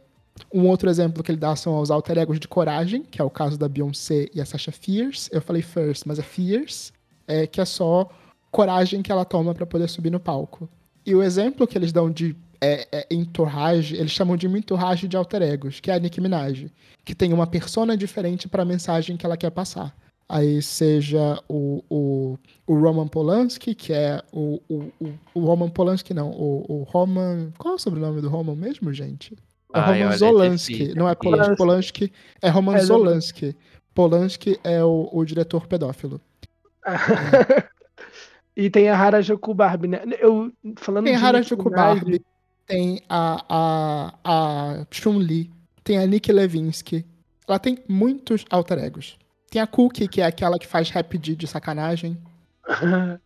[0.53, 3.31] um outro exemplo que ele dá são os alter egos de coragem, que é o
[3.31, 5.31] caso da Beyoncé e a Sasha Fierce.
[5.33, 6.93] Eu falei First, mas é Fierce,
[7.27, 8.09] é, que é só
[8.51, 10.69] coragem que ela toma para poder subir no palco.
[11.05, 15.17] E o exemplo que eles dão de é, é, entorragem, eles chamam de entorragem de
[15.17, 16.71] alter egos, que é a Nicki Minaj,
[17.05, 19.95] que tem uma persona diferente para a mensagem que ela quer passar
[20.29, 24.93] aí seja o, o, o Roman Polanski, que é o, o,
[25.35, 27.51] o Roman Polanski, não, o, o Roman.
[27.59, 29.35] Qual é o sobrenome do Roman mesmo, gente?
[29.75, 32.13] É Ai, Roman Zolansky, não é Polanski, Polanski
[32.43, 33.57] é Roman é, Zolansky.
[33.95, 36.21] Polanski é o, o diretor pedófilo.
[38.57, 40.03] e tem a Harajuku Barbie, né?
[40.21, 42.25] Eu, falando tem a Harajuku Barbie,
[42.67, 45.51] tem a, a, a Chun-Li,
[45.83, 47.05] tem a Nick Levinsky.
[47.49, 49.17] Ela tem muitos alter egos.
[49.51, 52.19] Tem a Cookie, que é aquela que faz rap de, de sacanagem.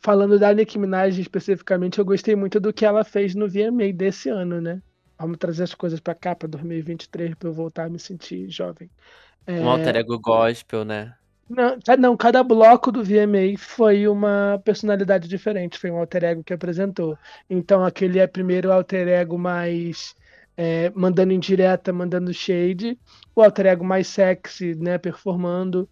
[0.00, 4.28] Falando da Nicki Minaj especificamente, eu gostei muito do que ela fez no VMA desse
[4.28, 4.82] ano, né?
[5.18, 8.90] Vamos trazer as coisas pra cá, pra 2023, pra eu voltar a me sentir jovem.
[9.46, 9.60] É...
[9.60, 11.14] Um alter ego gospel, né?
[11.48, 16.52] Não, não, cada bloco do VMA foi uma personalidade diferente, foi um alter ego que
[16.52, 17.16] apresentou.
[17.48, 20.14] Então aquele é primeiro alter ego mais
[20.56, 22.98] é, mandando indireta, mandando shade,
[23.34, 25.88] o alter ego mais sexy, né, performando.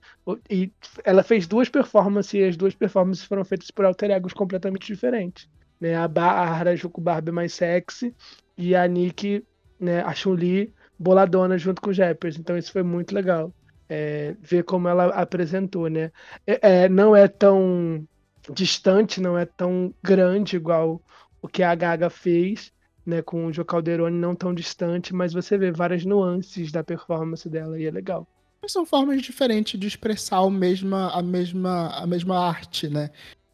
[0.50, 0.72] E
[1.04, 5.48] ela fez duas performances e as duas performances foram feitas por alter egos completamente diferentes.
[5.80, 5.96] Né?
[5.96, 8.14] A, ba a Harajuku Barbie mais sexy
[8.56, 9.44] e a Nick,
[9.78, 12.36] né, a Chun-Li boladona junto com os rappers.
[12.38, 13.52] Então isso foi muito legal.
[13.90, 16.12] é, ver como ela apresentou, né?
[16.46, 18.06] É, é, não é tão
[18.54, 21.02] distante, não é tão grande igual
[21.42, 22.72] o que a Gaga fez,
[23.04, 23.22] né?
[23.22, 27.78] Com o Joe Calderone não tão distante, mas você vê várias nuances da performance dela
[27.78, 28.26] e é legal.
[28.62, 33.10] Mas são formas diferentes de expressar o mesma, a, mesma, a mesma arte, né?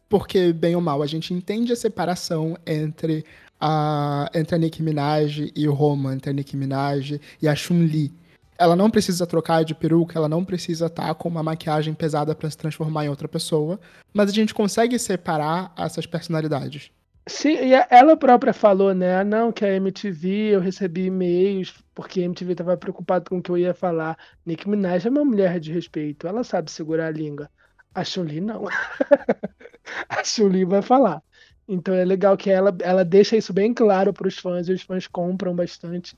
[0.09, 3.25] Porque, bem ou mal, a gente entende a separação entre
[3.59, 8.11] a, entre a Nicki Minaj e o Roman, entre a Nicki Minaj e a Chun-Li.
[8.57, 12.49] Ela não precisa trocar de peruca, ela não precisa estar com uma maquiagem pesada para
[12.49, 13.79] se transformar em outra pessoa,
[14.13, 16.89] mas a gente consegue separar essas personalidades.
[17.27, 17.57] Sim,
[17.89, 19.17] ela própria falou, né?
[19.19, 23.43] Ah, não, que a MTV, eu recebi e-mails, porque a MTV estava preocupado com o
[23.43, 24.17] que eu ia falar.
[24.45, 27.49] Nicki Minaj é uma mulher de respeito, ela sabe segurar a língua.
[27.93, 28.65] A Chun-Li não.
[30.09, 31.21] a Chun-Li vai falar.
[31.67, 34.81] Então é legal que ela, ela deixa isso bem claro para os fãs, e os
[34.83, 36.17] fãs compram bastante.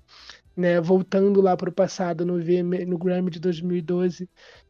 [0.56, 4.30] Né, voltando lá para o passado, no, VM, no Grammy de 2012,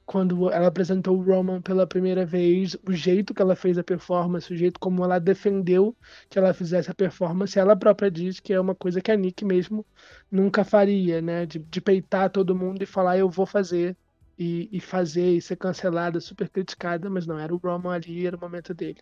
[0.10, 4.52] quando ela apresentou o Roman pela primeira vez, o jeito que ela fez a performance,
[4.52, 5.96] o jeito como ela defendeu
[6.28, 9.46] que ela fizesse a performance, ela própria diz que é uma coisa que a Nick
[9.46, 9.86] mesmo
[10.32, 11.46] nunca faria, né?
[11.46, 13.96] De, de peitar todo mundo e falar eu vou fazer
[14.36, 18.36] e, e fazer e ser cancelada, super criticada, mas não era o Roman ali, era
[18.36, 18.98] o momento dele.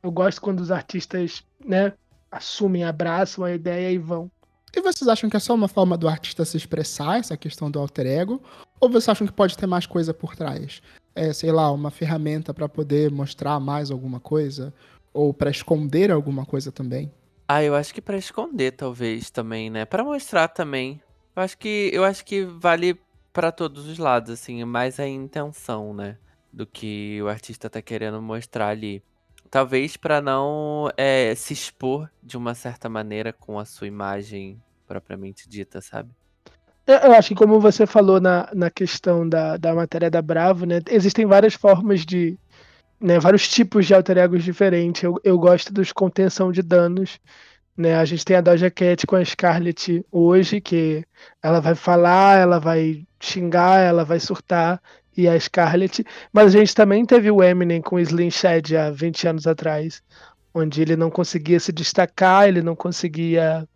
[0.00, 1.92] Eu gosto quando os artistas, né,
[2.30, 4.30] assumem, abraçam a ideia e vão.
[4.74, 7.78] E vocês acham que é só uma forma do artista se expressar, essa questão do
[7.78, 8.42] alter ego?
[8.80, 10.80] Ou vocês acham que pode ter mais coisa por trás?
[11.14, 14.72] É, sei lá, uma ferramenta para poder mostrar mais alguma coisa?
[15.12, 17.12] Ou para esconder alguma coisa também?
[17.48, 19.84] Ah, eu acho que para esconder talvez também, né?
[19.84, 21.00] Para mostrar também.
[21.34, 22.96] Eu acho que eu acho que vale
[23.32, 26.16] para todos os lados, assim, mais a intenção, né,
[26.52, 29.02] do que o artista tá querendo mostrar ali.
[29.50, 35.48] Talvez para não é, se expor de uma certa maneira com a sua imagem propriamente
[35.48, 36.10] dita, sabe?
[36.86, 40.80] Eu acho que como você falou na, na questão da, da matéria da Bravo, né?
[40.88, 42.38] Existem várias formas de.
[43.00, 45.02] Né, vários tipos de alter egos diferentes.
[45.02, 47.18] Eu, eu gosto dos contenção de danos.
[47.76, 47.94] Né?
[47.94, 51.02] A gente tem a Doja Cat com a Scarlett hoje, que
[51.42, 54.82] ela vai falar, ela vai xingar, ela vai surtar
[55.16, 58.90] e a Scarlett, mas a gente também teve o Eminem com o Slim Shad há
[58.90, 60.02] 20 anos atrás,
[60.54, 63.68] onde ele não conseguia se destacar, ele não conseguia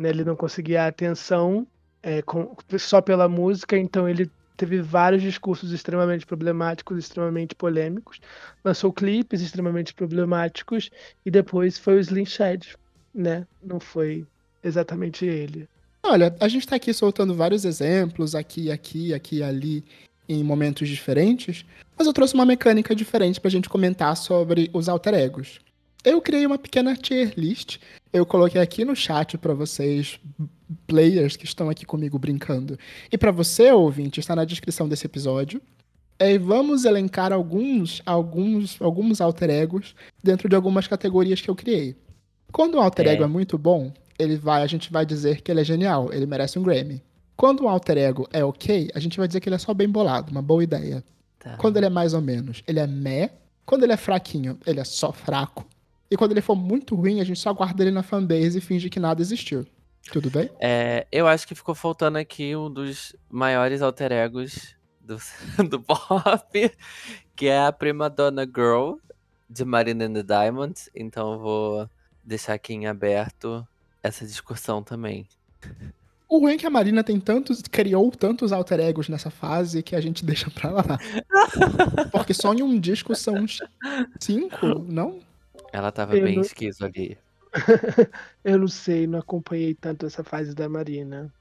[0.00, 1.66] né, ele não conseguia atenção
[2.02, 8.18] é, com, só pela música, então ele teve vários discursos extremamente problemáticos, extremamente polêmicos,
[8.64, 10.90] lançou clipes extremamente problemáticos
[11.24, 12.64] e depois foi o Slim Shad,
[13.14, 13.46] né?
[13.62, 14.26] Não foi
[14.64, 15.68] exatamente ele.
[16.02, 19.84] Olha, a gente está aqui soltando vários exemplos, aqui, aqui, aqui, ali,
[20.32, 21.64] em momentos diferentes,
[21.98, 25.58] mas eu trouxe uma mecânica diferente para a gente comentar sobre os alter egos.
[26.04, 27.78] Eu criei uma pequena tier list,
[28.12, 30.18] eu coloquei aqui no chat para vocês,
[30.86, 32.78] players que estão aqui comigo brincando,
[33.10, 35.60] e para você, ouvinte, está na descrição desse episódio.
[36.18, 41.96] E vamos elencar alguns, alguns, alguns alter egos dentro de algumas categorias que eu criei.
[42.52, 43.12] Quando um alter é.
[43.14, 46.26] ego é muito bom, ele vai, a gente vai dizer que ele é genial, ele
[46.26, 47.02] merece um Grammy.
[47.40, 49.88] Quando o alter ego é ok, a gente vai dizer que ele é só bem
[49.88, 51.02] bolado, uma boa ideia.
[51.38, 51.56] Tá.
[51.56, 53.30] Quando ele é mais ou menos, ele é meh.
[53.64, 55.64] Quando ele é fraquinho, ele é só fraco.
[56.10, 58.90] E quando ele for muito ruim, a gente só guarda ele na fanbase e finge
[58.90, 59.66] que nada existiu.
[60.12, 60.50] Tudo bem?
[60.60, 65.16] É, eu acho que ficou faltando aqui um dos maiores alter egos do,
[65.66, 66.72] do pop,
[67.34, 68.96] que é a prima Donna Girl,
[69.48, 70.90] de Marina and the Diamonds.
[70.94, 71.90] Então eu vou
[72.22, 73.66] deixar aqui em aberto
[74.02, 75.26] essa discussão também.
[76.30, 79.96] O ruim é que a Marina tem tantos, criou tantos alter egos nessa fase que
[79.96, 80.98] a gente deixa pra lá.
[82.12, 83.58] Porque só em um disco são uns
[84.20, 85.18] cinco, não?
[85.72, 86.42] Ela tava eu bem não...
[86.42, 87.18] esquizo ali.
[88.44, 91.32] eu não sei, não acompanhei tanto essa fase da Marina.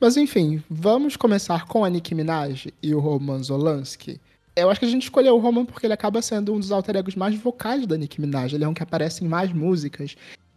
[0.00, 4.20] Mas enfim, vamos começar com a Nicki Minaj e o Roman Zolansky.
[4.56, 6.96] Eu acho que a gente escolheu o Roman porque ele acaba sendo um dos alter
[6.96, 8.54] egos mais vocais da Nicki Minaj.
[8.54, 10.16] Ele é um que aparece em mais músicas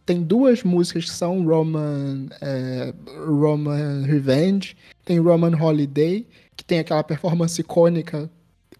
[0.09, 2.91] tem duas músicas que são Roman, é,
[3.27, 8.27] Roman Revenge, tem Roman Holiday, que tem aquela performance icônica.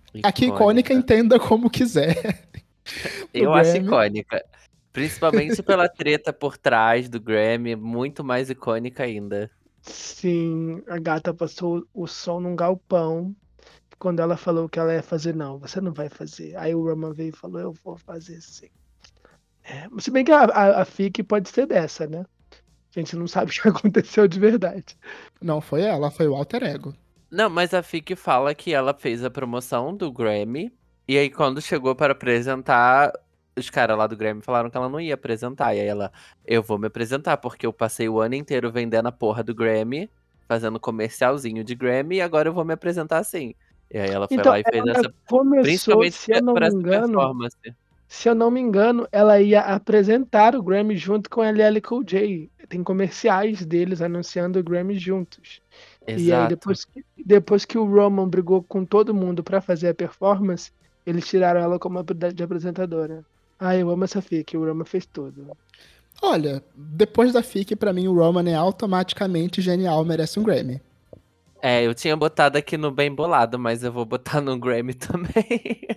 [0.08, 0.28] icônica.
[0.28, 2.48] Aqui icônica entenda como quiser.
[3.32, 4.44] Eu acho icônica.
[4.92, 9.52] Principalmente pela treta por trás do Grammy, muito mais icônica ainda.
[9.84, 13.36] Sim, a gata passou o som num galpão.
[14.00, 16.56] Quando ela falou que ela ia fazer, não, você não vai fazer.
[16.56, 18.72] Aí o Roman veio e falou, eu vou fazer sim.
[19.70, 22.26] É, se bem que a, a, a FIC pode ser dessa, né?
[22.96, 24.98] A gente não sabe o que aconteceu de verdade.
[25.42, 26.96] Não foi ela, foi o alter ego.
[27.32, 30.72] Não, mas a FIC fala que ela fez a promoção do Grammy.
[31.08, 33.12] E aí, quando chegou para apresentar,
[33.58, 35.76] os caras lá do Grammy falaram que ela não ia apresentar.
[35.76, 36.12] E aí ela,
[36.46, 40.10] eu vou me apresentar, porque eu passei o ano inteiro vendendo a porra do Grammy.
[40.48, 43.54] fazendo comercialzinho de Grammy e agora eu vou me apresentar assim.
[43.92, 45.14] E aí ela foi Então, lá e fez ela essa.
[45.28, 47.58] começou, Principalmente se eu não me engano, performance.
[48.10, 52.04] Se eu não me engano, ela ia apresentar o Grammy junto com a LL Cool
[52.04, 52.50] J.
[52.68, 55.62] Tem comerciais deles anunciando o Grammy juntos.
[56.08, 56.50] E aí Exato.
[56.50, 60.72] depois que, depois que o Roman brigou com todo mundo pra fazer a performance,
[61.06, 63.24] eles tiraram ela como de apresentadora.
[63.60, 65.56] Ah, eu amo essa fic, o Roman fez tudo.
[66.20, 70.82] Olha, depois da FIC, pra mim, o Roman é automaticamente genial, merece um Grammy.
[71.62, 75.88] É, eu tinha botado aqui no bem bolado, mas eu vou botar no Grammy também.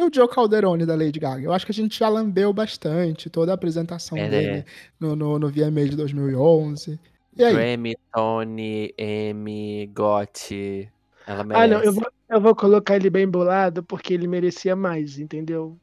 [0.00, 1.42] E o Joe Calderone da Lady Gaga?
[1.42, 4.64] Eu acho que a gente já lambeu bastante toda a apresentação É, dele né?
[4.98, 6.98] no, no, no VMA de 2011.
[7.36, 7.52] E aí?
[7.52, 10.90] Grammy, Tony, Emmy, Got.
[11.26, 11.64] Ela merece.
[11.64, 15.76] Ah, não, eu vou, eu vou colocar ele bem bolado porque ele merecia mais, entendeu?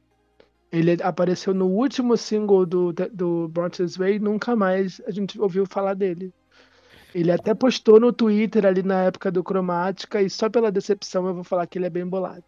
[0.72, 5.68] Ele apareceu no último single do, do Bronx Way e nunca mais a gente ouviu
[5.68, 6.34] falar dele.
[7.14, 11.36] Ele até postou no Twitter ali na época do Cromática e só pela decepção eu
[11.36, 12.46] vou falar que ele é bem bolado.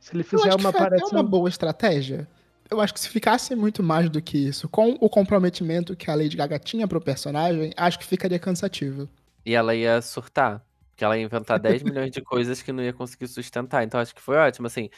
[0.00, 1.08] Se ele Eu fizer acho que uma aparição.
[1.10, 2.26] uma boa estratégia.
[2.70, 6.14] Eu acho que se ficasse muito mais do que isso, com o comprometimento que a
[6.14, 9.08] Lady Gaga tinha pro personagem, acho que ficaria cansativo.
[9.44, 10.64] E ela ia surtar.
[10.90, 13.84] Porque ela ia inventar 10 milhões de coisas que não ia conseguir sustentar.
[13.84, 14.66] Então acho que foi ótimo.
[14.66, 14.88] Assim,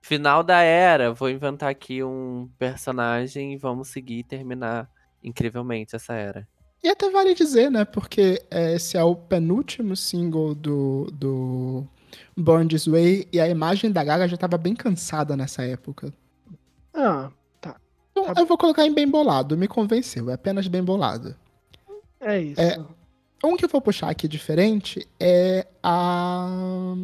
[0.00, 4.88] final da era, vou inventar aqui um personagem e vamos seguir e terminar
[5.24, 6.46] incrivelmente essa era.
[6.82, 7.84] E até vale dizer, né?
[7.84, 11.86] Porque é, esse é o penúltimo single do, do
[12.36, 16.12] Born This Way e a imagem da Gaga já tava bem cansada nessa época.
[16.94, 17.30] Ah,
[18.10, 21.34] Então Tá eu vou colocar em bem bolado, me convenceu, é apenas bem bolado.
[22.20, 22.60] é isso.
[22.60, 22.78] É.
[23.44, 26.94] Um que eu vou puxar aqui diferente é a.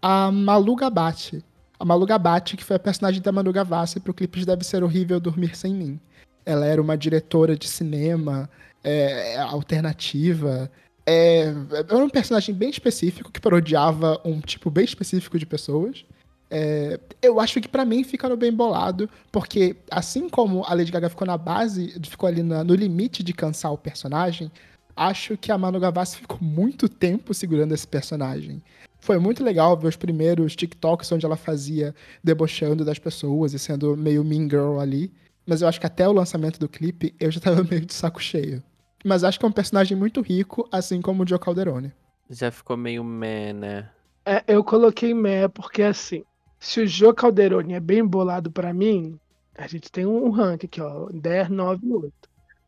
[0.00, 1.44] A Malu Gabate.
[1.78, 4.82] A Malu Gabate, que foi a personagem da Manu Gavassi pro clipe de Deve Ser
[4.82, 6.00] Horrível Dormir Sem Mim.
[6.44, 8.50] Ela era uma diretora de cinema
[8.82, 10.68] é, alternativa.
[11.04, 11.52] É,
[11.88, 16.04] era um personagem bem específico que parodiava um tipo bem específico de pessoas.
[16.50, 20.92] É, eu acho que pra mim fica no bem bolado, porque assim como a Lady
[20.92, 24.50] Gaga ficou na base, ficou ali na- no limite de cansar o personagem,
[24.94, 28.62] acho que a Manu Gavassi ficou muito tempo segurando esse personagem.
[29.00, 33.96] Foi muito legal ver os primeiros TikToks onde ela fazia debochando das pessoas e sendo
[33.96, 35.10] meio mean girl ali.
[35.46, 38.22] Mas eu acho que até o lançamento do clipe eu já tava meio de saco
[38.22, 38.62] cheio.
[39.04, 41.92] Mas acho que é um personagem muito rico, assim como o Joe Calderone.
[42.30, 43.90] Já ficou meio meh, né?
[44.24, 46.24] É, eu coloquei Mé porque assim,
[46.58, 49.18] se o Jô Calderoni é bem bolado pra mim,
[49.58, 52.12] a gente tem um ranking aqui, ó, 10, 9, 8.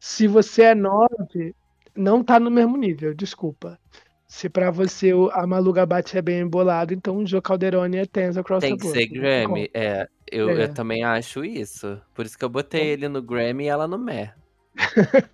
[0.01, 1.55] Se você é 9,
[1.97, 3.79] não tá no mesmo nível, desculpa.
[4.27, 8.05] Se pra você o- a Malu Gabate é bem bolado, então o Jô Calderoni é
[8.07, 9.71] Tens Across Tem the que ser Grammy.
[9.73, 10.65] É, eu, É.
[10.65, 12.01] eu também acho isso.
[12.13, 14.33] Por isso que eu botei ele no Grammy e ela no meh.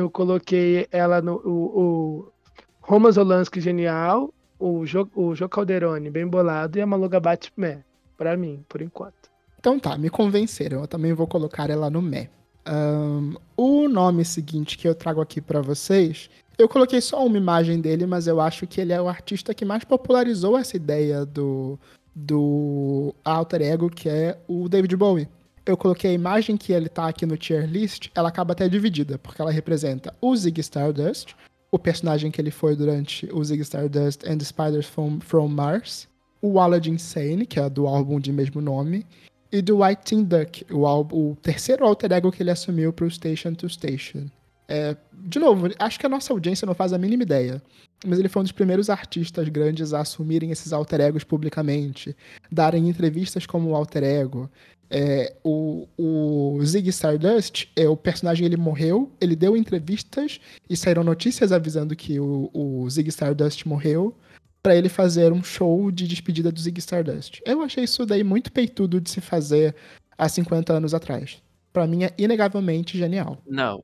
[0.00, 2.32] Eu coloquei ela no o, o
[2.80, 7.82] Roman Zolanski genial, o Jô, o Jô Calderoni bem bolado e a Malu Gabate meh,
[8.16, 9.30] pra mim, por enquanto.
[9.58, 10.80] Então tá, me convenceram.
[10.80, 12.30] Eu também vou colocar ela no Mé.
[12.64, 17.78] Ahn, o nome seguinte que eu trago aqui pra vocês, eu coloquei só uma imagem
[17.78, 21.78] dele, mas eu acho que ele é o artista que mais popularizou essa ideia do,
[22.14, 25.28] do alter ego, que é o David Bowie.
[25.64, 29.18] Eu coloquei a imagem que ele tá aqui no tier list, ela acaba até dividida,
[29.18, 31.36] porque ela representa o Ziggy Stardust,
[31.70, 36.08] o personagem que ele foi durante o Ziggy Stardust and the Spiders from, from Mars,
[36.42, 39.06] o Aladdin Sane, que é do álbum de mesmo nome,
[39.52, 43.10] e do White Tin Duck, o, álbum, o terceiro alter ego que ele assumiu pro
[43.10, 44.26] Station to Station.
[44.70, 47.60] É, de novo, acho que a nossa audiência não faz a mínima ideia,
[48.06, 52.16] mas ele foi um dos primeiros artistas grandes a assumirem esses alter egos publicamente,
[52.52, 54.48] darem entrevistas como alter ego.
[54.88, 61.02] É, o, o Ziggy Stardust, é, o personagem ele morreu, ele deu entrevistas e saíram
[61.02, 64.16] notícias avisando que o, o Ziggy Stardust morreu
[64.62, 67.40] pra ele fazer um show de despedida do Ziggy Stardust.
[67.44, 69.74] Eu achei isso daí muito peitudo de se fazer
[70.16, 71.42] há 50 anos atrás.
[71.72, 73.40] Pra mim é inegavelmente genial.
[73.46, 73.82] Não,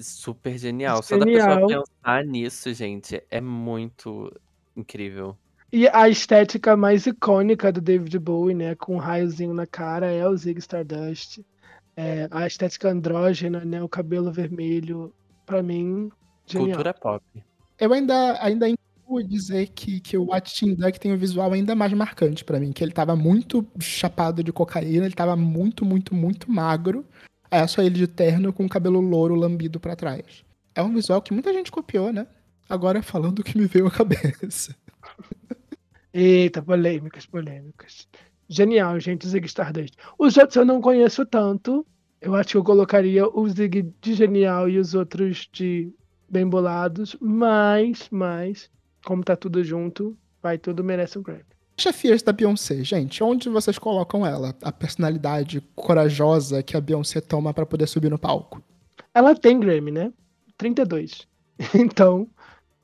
[0.00, 1.02] super genial.
[1.02, 4.32] Só da pessoa pensar nisso, gente, é muito
[4.76, 5.36] incrível.
[5.72, 10.26] E a estética mais icônica do David Bowie, né, com um raiozinho na cara, é
[10.26, 11.40] o Ziggy Stardust.
[11.96, 15.12] É, a estética andrógena, né, o cabelo vermelho,
[15.44, 16.10] pra mim,
[16.46, 16.68] genial.
[16.68, 17.24] Cultura pop.
[17.78, 21.92] Eu ainda, ainda incluo dizer que, que o Team Duck tem um visual ainda mais
[21.92, 26.50] marcante pra mim, que ele tava muito chapado de cocaína, ele tava muito, muito, muito
[26.50, 27.04] magro.
[27.50, 30.44] É só ele de terno com o cabelo louro lambido pra trás.
[30.74, 32.26] É um visual que muita gente copiou, né?
[32.68, 34.74] Agora falando o que me veio à cabeça.
[36.12, 38.08] Eita, polêmicas, polêmicas.
[38.48, 39.94] Genial, gente, o Ziggy Stardust.
[40.18, 41.86] Os outros eu não conheço tanto.
[42.20, 45.92] Eu acho que eu colocaria o Ziggy de genial e os outros de
[46.28, 48.70] bem bolados, mas, mas,
[49.04, 51.44] como tá tudo junto, vai tudo merece um Grammy.
[51.78, 54.56] Sasha Fierce da Beyoncé, gente, onde vocês colocam ela?
[54.62, 58.62] A personalidade corajosa que a Beyoncé toma pra poder subir no palco.
[59.12, 60.12] Ela tem Grammy, né?
[60.56, 61.26] 32.
[61.74, 62.28] Então,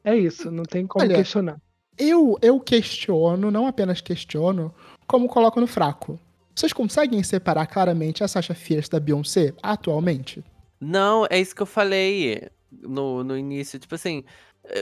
[0.03, 1.61] é isso, não tem como Olha, questionar.
[1.99, 4.75] Eu, eu questiono, não apenas questiono,
[5.07, 6.19] como coloco no fraco.
[6.55, 10.43] Vocês conseguem separar claramente a Sasha Fierce da Beyoncé atualmente?
[10.81, 13.79] Não, é isso que eu falei no, no início.
[13.79, 14.25] Tipo assim,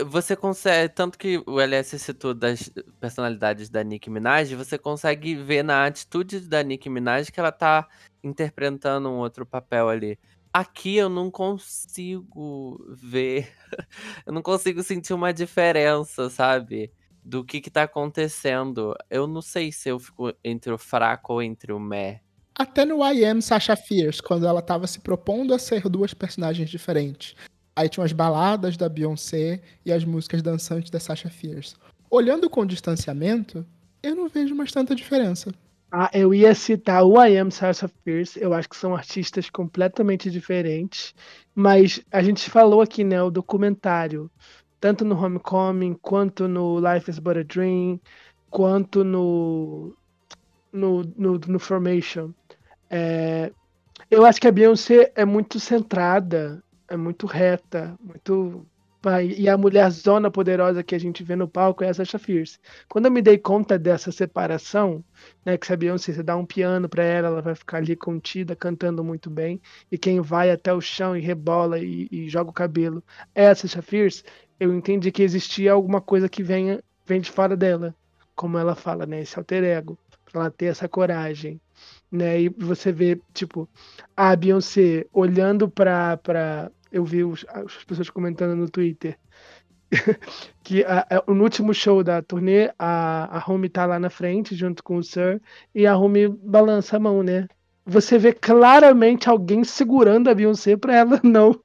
[0.07, 0.93] você consegue.
[0.93, 6.41] Tanto que o LS citou das personalidades da Nicki Minaj, você consegue ver na atitude
[6.41, 7.89] da Nicki Minaj que ela tá
[8.23, 10.19] interpretando um outro papel ali.
[10.53, 13.53] Aqui eu não consigo ver.
[14.27, 16.93] eu não consigo sentir uma diferença, sabe?
[17.25, 18.95] Do que que tá acontecendo.
[19.09, 22.21] Eu não sei se eu fico entre o fraco ou entre o meh.
[22.55, 26.69] Até no I Am Sasha Fierce, quando ela tava se propondo a ser duas personagens
[26.69, 27.35] diferentes.
[27.81, 31.77] Aí as baladas da Beyoncé e as músicas dançantes da Sasha Fierce.
[32.11, 33.65] Olhando com distanciamento,
[34.03, 35.51] eu não vejo mais tanta diferença.
[35.91, 40.31] Ah, eu ia citar o I Am Sasha Fierce, eu acho que são artistas completamente
[40.31, 41.15] diferentes,
[41.55, 44.31] mas a gente falou aqui, né, o documentário,
[44.79, 47.99] tanto no Homecoming, quanto no Life is But a Dream,
[48.51, 49.97] quanto no,
[50.71, 52.31] no, no, no Formation.
[52.91, 53.51] É,
[54.11, 58.67] eu acho que a Beyoncé é muito centrada, é muito reta, muito.
[59.39, 62.59] E a mulher zona poderosa que a gente vê no palco é a Sasha Fierce.
[62.87, 65.03] Quando eu me dei conta dessa separação,
[65.43, 67.97] né, que se a Beyoncé você dá um piano para ela, ela vai ficar ali
[67.97, 69.59] contida, cantando muito bem,
[69.91, 73.03] e quem vai até o chão e rebola e, e joga o cabelo
[73.35, 74.23] é a Sasha Fierce,
[74.59, 76.79] eu entendi que existia alguma coisa que vem
[77.23, 77.95] de fora dela,
[78.37, 79.99] como ela fala, né, esse alter ego,
[80.31, 81.59] pra ela ter essa coragem,
[82.13, 83.67] né, e você vê, tipo,
[84.15, 89.19] a Beyoncé olhando pra, pra eu vi os- as pessoas comentando no Twitter,
[90.65, 94.55] que a- a- no último show da turnê, a, a Home tá lá na frente,
[94.55, 95.41] junto com o Sir,
[95.75, 97.47] e a Home balança a mão, né?
[97.87, 101.61] Você vê claramente alguém segurando a Beyoncé pra ela não,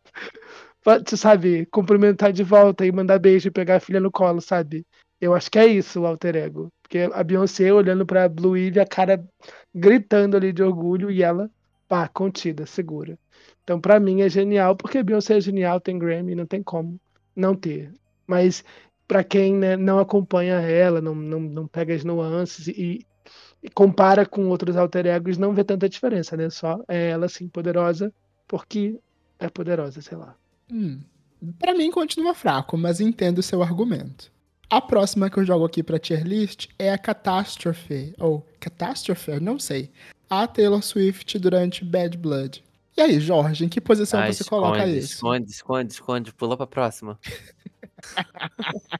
[1.06, 4.86] tu sabe, cumprimentar de volta e mandar beijo e pegar a filha no colo, sabe?
[5.20, 6.70] Eu acho que é isso o alter ego.
[6.82, 9.24] Porque a Beyoncé olhando pra Blue Ivy, a cara
[9.74, 11.50] gritando ali de orgulho e ela,
[11.88, 13.18] pá, contida, segura.
[13.66, 17.00] Então, pra mim é genial, porque Beyoncé é genial, tem Grammy, não tem como
[17.36, 17.92] não ter.
[18.28, 18.64] Mas
[19.08, 23.04] pra quem né, não acompanha ela, não, não, não pega as nuances e,
[23.64, 26.48] e compara com outros alter egos, não vê tanta diferença, né?
[26.52, 28.14] Só é ela, assim, poderosa,
[28.48, 29.00] porque
[29.40, 30.36] é poderosa, sei lá.
[30.72, 31.00] Hum,
[31.58, 34.32] pra mim continua fraco, mas entendo o seu argumento.
[34.70, 39.58] A próxima que eu jogo aqui pra tier list é a Catastrophe, ou Catastrophe, não
[39.58, 39.92] sei.
[40.30, 42.64] A Taylor Swift durante Bad Blood.
[42.98, 45.14] E aí, Jorge, em que posição Ah, você coloca esconde, isso?
[45.16, 46.34] esconde, esconde, esconde.
[46.34, 47.20] Pula pra próxima.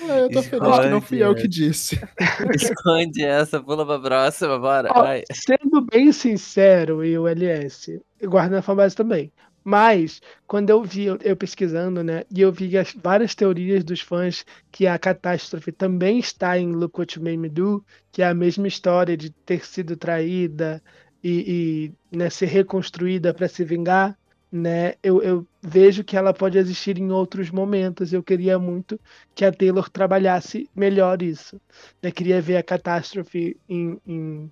[0.00, 1.42] Ah, eu tô feliz que não fui eu Esconde.
[1.42, 2.00] que disse.
[2.56, 4.90] esconde essa, pula pra próxima, bora.
[4.94, 5.22] Ó, vai.
[5.30, 9.30] sendo bem sincero, e o LS, e guarda na fanbase também.
[9.64, 14.00] Mas, quando eu vi, eu, eu pesquisando, né, e eu vi as várias teorias dos
[14.00, 18.26] fãs que a catástrofe também está em Look What You Made Me Do, que é
[18.28, 20.82] a mesma história de ter sido traída
[21.22, 24.18] e, e, né, ser reconstruída para se vingar,
[24.50, 28.12] né, eu, eu vejo que ela pode existir em outros momentos.
[28.12, 29.00] Eu queria muito
[29.34, 31.60] que a Taylor trabalhasse melhor isso.
[32.02, 34.50] Eu queria ver a catástrofe em- em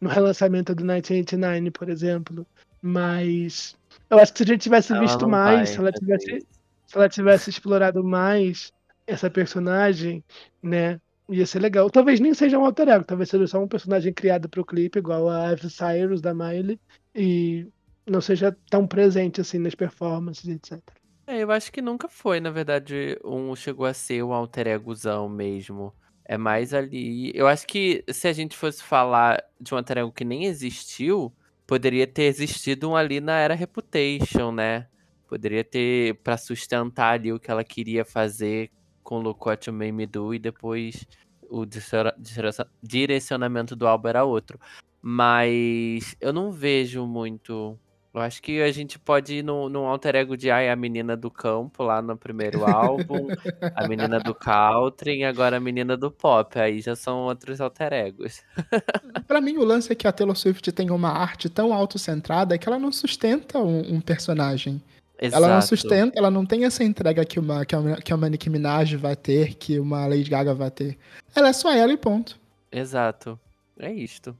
[0.00, 2.46] no relançamento do 1989, por exemplo.
[2.82, 3.76] Mas
[4.08, 6.46] eu acho que se a gente tivesse Ela visto mais, vai se ela tivesse,
[6.86, 8.72] se ela tivesse explorado mais
[9.06, 10.24] essa personagem,
[10.62, 10.98] né?
[11.30, 11.88] Ia ser legal.
[11.88, 14.98] Talvez nem seja um alter ego, talvez seja só um personagem criado para o clipe,
[14.98, 16.78] igual a Eve Cyrus da Miley,
[17.14, 17.68] e
[18.06, 20.80] não seja tão presente assim nas performances, etc.
[21.26, 25.28] É, eu acho que nunca foi, na verdade, um chegou a ser um alter egozão
[25.28, 25.94] mesmo.
[26.24, 27.30] É mais ali.
[27.34, 31.32] Eu acho que se a gente fosse falar de um alter ego que nem existiu,
[31.66, 34.88] poderia ter existido um ali na era Reputation, né?
[35.28, 38.70] Poderia ter pra sustentar ali o que ela queria fazer
[39.02, 41.06] com What You Made Me Do e depois
[41.48, 44.58] o direciona- direciona- direcionamento do álbum era outro.
[45.02, 47.78] Mas eu não vejo muito.
[48.12, 51.30] Eu acho que a gente pode ir num alter ego de ai, a menina do
[51.30, 53.28] campo lá no primeiro álbum,
[53.74, 56.58] a menina do country e agora a menina do pop.
[56.58, 58.42] Aí já são outros alter egos.
[59.28, 62.68] Pra mim, o lance é que a Taylor Swift tem uma arte tão autocentrada que
[62.68, 64.82] ela não sustenta um, um personagem.
[65.20, 65.66] Ela não Exato.
[65.66, 69.14] sustenta, ela não tem essa entrega que uma, que uma, que uma Nicki Minaj vai
[69.14, 70.96] ter, que uma Lady Gaga vai ter.
[71.34, 72.40] Ela é só ela e ponto.
[72.72, 73.38] Exato.
[73.78, 74.34] É isto.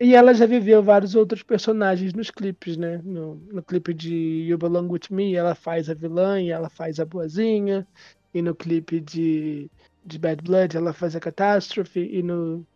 [0.00, 3.00] E ela já viveu vários outros personagens nos clipes, né?
[3.04, 6.98] No, no clipe de You Belong With Me, ela faz a vilã e ela faz
[6.98, 7.86] a boazinha.
[8.32, 9.70] E no clipe de,
[10.04, 12.00] de Bad Blood, ela faz a catástrofe.
[12.00, 12.66] E no,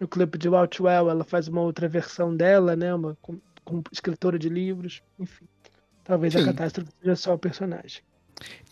[0.00, 2.94] no clipe de Outwell, ela faz uma outra versão dela, né?
[2.94, 5.02] Uma com, com escritora de livros.
[5.18, 5.44] Enfim,
[6.04, 6.40] talvez Sim.
[6.40, 8.02] a catástrofe seja só o personagem.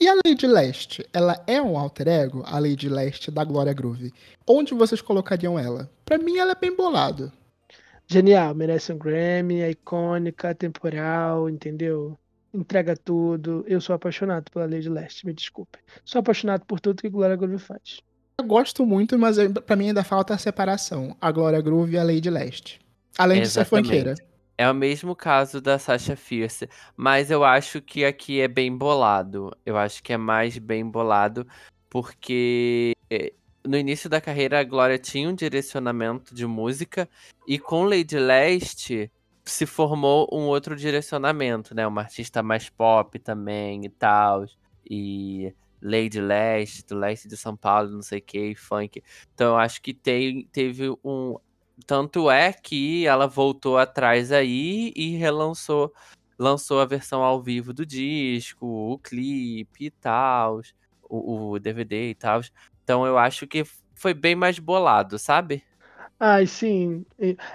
[0.01, 4.13] E a Lady Leste, ela é um alter ego, a Lady Leste da Glória Groove.
[4.47, 5.91] Onde vocês colocariam ela?
[6.05, 7.33] Pra mim, ela é bem bolado.
[8.07, 12.19] Genial, merece um Grammy, é icônica, temporal, entendeu?
[12.53, 13.65] Entrega tudo.
[13.69, 15.79] Eu sou apaixonado pela Lady Leste, me desculpe.
[16.05, 18.01] Sou apaixonado por tudo que Glória Groove faz.
[18.39, 21.17] Eu gosto muito, mas pra mim ainda falta a separação.
[21.21, 22.81] A Glória Groove e a Lady Leste.
[23.17, 23.87] Além de ser Exatamente.
[23.87, 24.15] funkeira.
[24.61, 29.57] É o mesmo caso da Sasha Fierce, mas eu acho que aqui é bem bolado.
[29.65, 31.47] Eu acho que é mais bem bolado
[31.89, 33.33] porque eh,
[33.65, 37.09] no início da carreira a Glória tinha um direcionamento de música
[37.49, 39.11] e com Lady Leste
[39.47, 41.87] se formou um outro direcionamento, né?
[41.87, 44.45] Uma artista mais pop também e tal.
[44.91, 49.03] E Lady Leste, do Leste de São Paulo, não sei o que, funk.
[49.35, 51.37] Então eu acho que tem, teve um,
[51.87, 55.93] tanto é que ela voltou atrás aí e relançou
[56.39, 60.63] lançou a versão ao vivo do disco, o clipe e tal,
[61.03, 62.41] o, o DVD e tal.
[62.83, 63.63] Então eu acho que
[63.95, 65.63] foi bem mais bolado, sabe?
[66.19, 67.05] Ai, sim.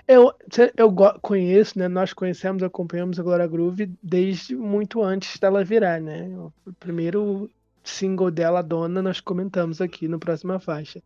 [0.08, 0.34] Eu,
[0.78, 1.88] eu conheço, né?
[1.88, 6.28] Nós conhecemos, acompanhamos a Glória Groove desde muito antes dela virar, né?
[6.66, 7.50] O primeiro
[7.84, 11.02] single dela, Dona, nós comentamos aqui no Próxima Faixa.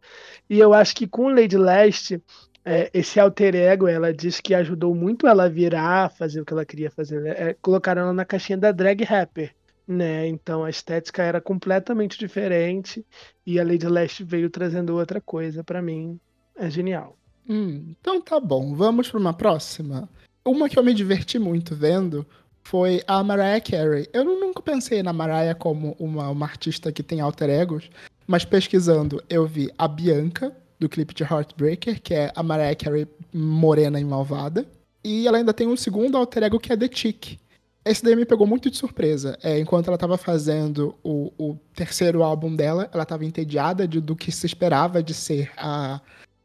[0.50, 2.22] E eu acho que com Lady Leste,
[2.66, 6.54] é, esse alter ego, ela diz que ajudou muito ela a virar, fazer o que
[6.54, 7.22] ela queria fazer.
[7.22, 7.30] né?
[7.38, 9.54] É, colocaram ela na caixinha da drag rapper.
[9.88, 10.28] Né?
[10.28, 13.04] Então a estética era completamente diferente
[13.44, 16.20] e a Lady Leste veio trazendo outra coisa pra mim.
[16.56, 17.18] É genial.
[17.50, 20.08] Hum, então tá bom, vamos pra uma próxima.
[20.46, 22.24] Uma que eu me diverti muito vendo
[22.62, 24.08] foi a Mariah Carey.
[24.14, 27.90] Eu nu- nunca pensei na Mariah como uma, uma artista que tem alter egos,
[28.28, 33.08] mas pesquisando eu vi a Bianca, do clipe de Heartbreaker, que é a Mariah Carey
[33.34, 34.66] morena e malvada.
[35.04, 37.40] E ela ainda tem um segundo alter ego que é The Chick.
[37.86, 39.38] Esse daí me pegou muito de surpresa.
[39.42, 44.16] É, enquanto ela estava fazendo o, o terceiro álbum dela, ela estava entediada de- do
[44.16, 46.02] que se esperava de ser a,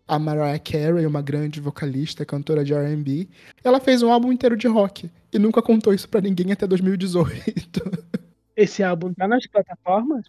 [0.07, 3.29] a Mariah Carey, uma grande vocalista, cantora de R&B.
[3.63, 7.83] Ela fez um álbum inteiro de rock e nunca contou isso pra ninguém até 2018.
[8.57, 10.25] Esse álbum tá nas plataformas?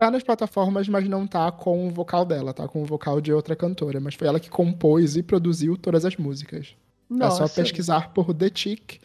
[0.00, 3.32] Tá nas plataformas, mas não tá com o vocal dela, tá com o vocal de
[3.32, 4.00] outra cantora.
[4.00, 6.74] Mas foi ela que compôs e produziu todas as músicas.
[7.20, 8.98] É só pesquisar por The Chick.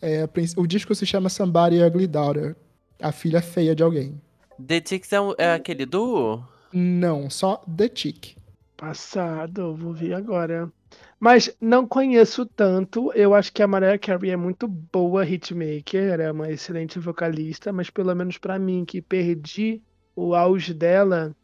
[0.00, 2.56] É, o disco se chama Somebody Ugly Daughter.
[3.00, 4.20] A filha feia de alguém.
[4.66, 6.42] The Chicks é, um- é aquele duo?
[6.72, 8.36] Não, só The Chick.
[8.76, 10.72] Passado, vou ver agora.
[11.20, 13.12] Mas não conheço tanto.
[13.12, 17.72] Eu acho que a Mariah Carey é muito boa hitmaker, ela é uma excelente vocalista,
[17.72, 19.82] mas pelo menos pra mim, que perdi
[20.18, 21.34] o auge dela,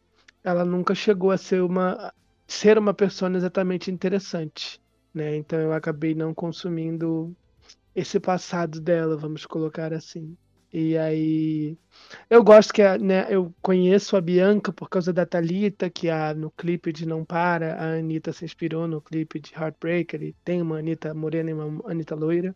[0.43, 2.13] ela nunca chegou a ser uma
[2.47, 4.81] ser uma pessoa exatamente interessante,
[5.13, 5.35] né?
[5.37, 7.35] Então eu acabei não consumindo
[7.95, 10.37] esse passado dela, vamos colocar assim.
[10.73, 11.77] E aí
[12.29, 16.51] eu gosto que né, eu conheço a Bianca por causa da Thalita, que a, no
[16.51, 20.79] clipe de Não Para, a Anitta se inspirou no clipe de Heartbreaker, e tem uma
[20.79, 22.53] Anitta morena e uma Anitta loira.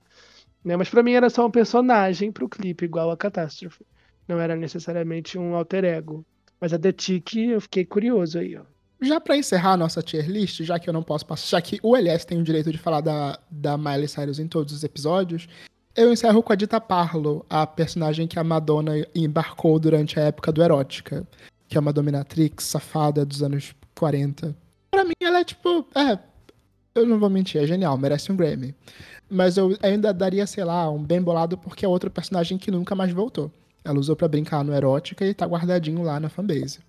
[0.63, 0.76] Né?
[0.76, 3.86] Mas pra mim era só um personagem pro clipe, igual a Catástrofe.
[4.30, 6.24] Não era necessariamente um alter ego.
[6.62, 8.62] Mas a The Tick, eu fiquei curioso aí, ó.
[9.02, 11.80] Já pra encerrar a nossa tier list, já que eu não posso passar, já que
[11.82, 15.48] o LS tem o direito de falar da, da Miley Cyrus em todos os episódios,
[15.96, 20.52] eu encerro com a Dita Parlo, a personagem que a Madonna embarcou durante a época
[20.52, 21.26] do Erótica,
[21.68, 24.56] que é uma dominatrix safada dos anos 40.
[24.92, 26.20] Pra mim, ela é tipo, é,
[26.94, 28.76] eu não vou mentir, é genial, merece um Grammy.
[29.30, 32.96] Mas eu ainda daria, sei lá, um bem bolado porque é outro personagem que nunca
[32.96, 33.51] mais voltou.
[33.84, 36.80] Ela usou pra brincar no Erótica e tá guardadinho lá na fanbase.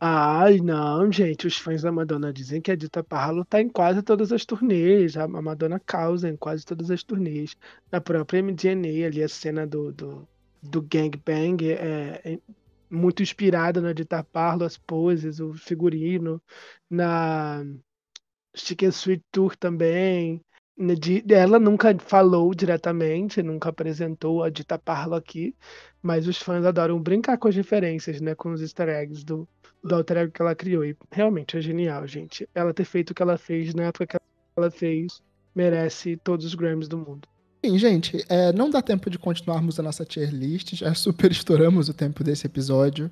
[0.00, 4.02] Ai, não, gente, os fãs da Madonna dizem que a Dita Parlo tá em quase
[4.02, 5.16] todas as turnês.
[5.16, 7.56] A a Madonna causa em quase todas as turnês.
[7.90, 10.28] Na própria MDNA, ali, a cena do, do,
[10.62, 12.38] do gangbang é, é
[12.90, 16.40] muito inspirada na Dita Parlo, as poses, o figurino.
[16.90, 17.64] Na
[18.54, 20.40] Chicken Sweet Tour também.
[20.76, 20.94] Né,
[21.28, 25.54] Ela nunca falou diretamente, nunca apresentou a Dita Parlo aqui,
[26.02, 28.34] mas os fãs adoram brincar com as referências, né?
[28.34, 29.48] Com os easter eggs do,
[29.82, 30.84] do alter ego que ela criou.
[30.84, 32.48] E realmente é genial, gente.
[32.54, 34.16] Ela ter feito o que ela fez na época que
[34.56, 35.22] ela fez
[35.54, 37.28] merece todos os Grammys do mundo.
[37.64, 41.88] Sim, gente, é, não dá tempo de continuarmos a nossa tier list, já super estouramos
[41.88, 43.10] o tempo desse episódio.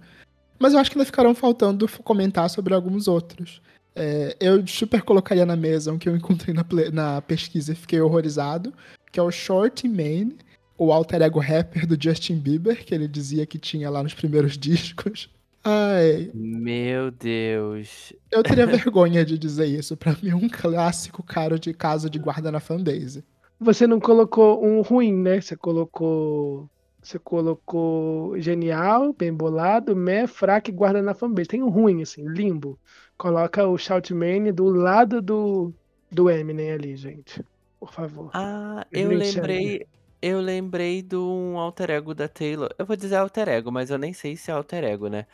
[0.59, 3.63] Mas eu acho que ainda ficarão faltando comentar sobre alguns outros.
[3.95, 8.01] É, eu super colocaria na mesa um que eu encontrei na, na pesquisa e fiquei
[8.01, 8.73] horrorizado,
[9.11, 10.31] que é o Short Man,
[10.79, 14.57] o alter ego rapper do Justin Bieber, que ele dizia que tinha lá nos primeiros
[14.59, 15.31] discos.
[15.65, 18.13] Ai, Meu Deus.
[18.33, 19.97] eu teria vergonha de dizer isso.
[19.97, 23.23] Pra mim é um clássico cara de casa de guarda na fanbase.
[23.61, 25.41] Você não colocou um ruim, né?
[25.41, 26.69] Você colocou.
[27.01, 31.49] Você colocou genial, bem bolado, meh, fraco e guarda na fanbase.
[31.49, 32.79] Tem um ruim, assim, limbo.
[33.27, 35.73] Coloca o Shoutman do lado do,
[36.11, 37.41] do Eminem ali, gente.
[37.79, 38.31] Por favor.
[38.35, 39.87] Ah, Eu lembrei.
[40.21, 42.69] Eu lembrei de um alter ego da Taylor.
[42.77, 45.27] Eu vou dizer alter ego, mas eu nem sei se é alter ego, né?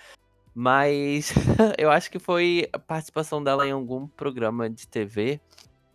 [0.55, 1.33] Mas
[1.79, 5.41] eu acho que foi a participação dela em algum programa de TV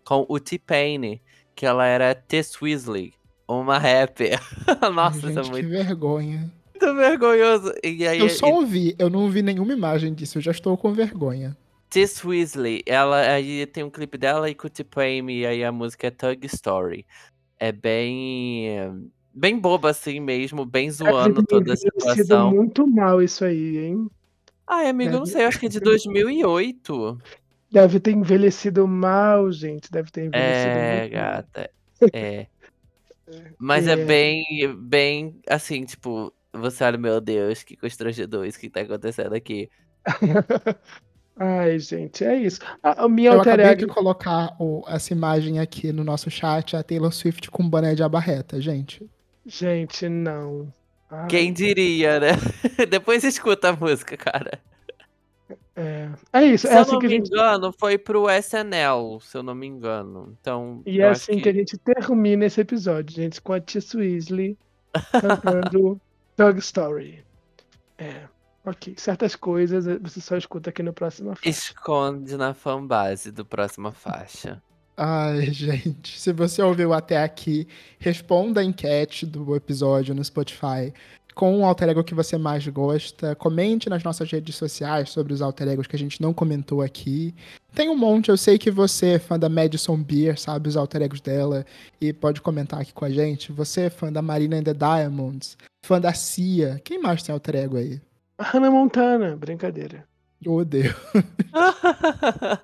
[0.04, 1.22] com o T-Pain,
[1.56, 3.14] que ela era Tess Weasley,
[3.48, 4.40] uma rapper.
[4.96, 6.52] Nossa, Ai, isso é gente, muito, que vergonha.
[6.74, 7.72] muito vergonhoso.
[7.84, 10.76] E aí, Eu só e- ouvi, eu não vi nenhuma imagem disso, eu já estou
[10.76, 11.56] com vergonha.
[11.94, 16.08] Tess Weasley, ela aí tem um clipe dela e o T-Pain, e aí a música
[16.08, 17.06] é Tug Story.
[17.60, 19.12] É bem.
[19.32, 22.52] Bem boba assim mesmo, bem zoando Deve ter toda a situação.
[22.52, 24.10] muito mal isso aí, hein?
[24.66, 27.18] Ai, amigo, eu não Deve- sei, acho que é de 2008.
[27.72, 29.92] Deve ter envelhecido mal, gente.
[29.92, 31.22] Deve ter envelhecido É, muito mal.
[31.32, 31.70] gata.
[32.14, 32.48] É.
[33.58, 34.06] Mas é É.
[34.06, 34.44] bem,
[34.78, 39.70] bem assim, tipo, você olha, meu Deus, que constrangedor isso que tá acontecendo aqui.
[41.36, 42.60] Ai, gente, é isso.
[42.82, 46.76] A, a minha Eu alter acabei de colocar o- essa imagem aqui no nosso chat,
[46.76, 49.10] a Taylor Swift com boné de abarreta, gente.
[49.46, 50.72] Gente, não.
[51.10, 52.30] Ai, Quem diria, né?
[52.90, 54.60] Depois escuta a música, cara.
[55.76, 57.30] É, é isso, Se é eu assim não que me gente.
[57.30, 60.38] foi foi pro SNL, se eu não me engano.
[60.40, 61.50] Então, E é assim que...
[61.50, 64.56] a gente termina esse episódio, gente, com a Tia Weasley
[65.20, 66.00] cantando
[66.38, 67.24] Dog Story.
[67.98, 68.28] É,
[68.66, 68.94] ok.
[68.98, 71.50] Certas coisas eh, você só escuta aqui no próximo faixa.
[71.50, 74.62] esconde na fanbase do próxima faixa.
[74.96, 77.68] Ai, gente, se você ouviu até aqui,
[78.00, 80.94] responda a enquete do episódio no Spotify
[81.34, 83.36] com o alter ego que você mais gosta.
[83.36, 87.34] Comente nas nossas redes sociais sobre os alter egos que a gente não comentou aqui.
[87.74, 91.02] Tem um monte, eu sei que você é fã da Madison Beer, sabe os alter
[91.02, 91.66] egos dela,
[92.00, 93.52] e pode comentar aqui com a gente.
[93.52, 96.80] Você é fã da Marina and the Diamonds, fã da Cia.
[96.84, 98.00] Quem mais tem alter ego aí?
[98.40, 100.08] Hannah Montana, brincadeira.
[100.44, 100.96] Eu odeio.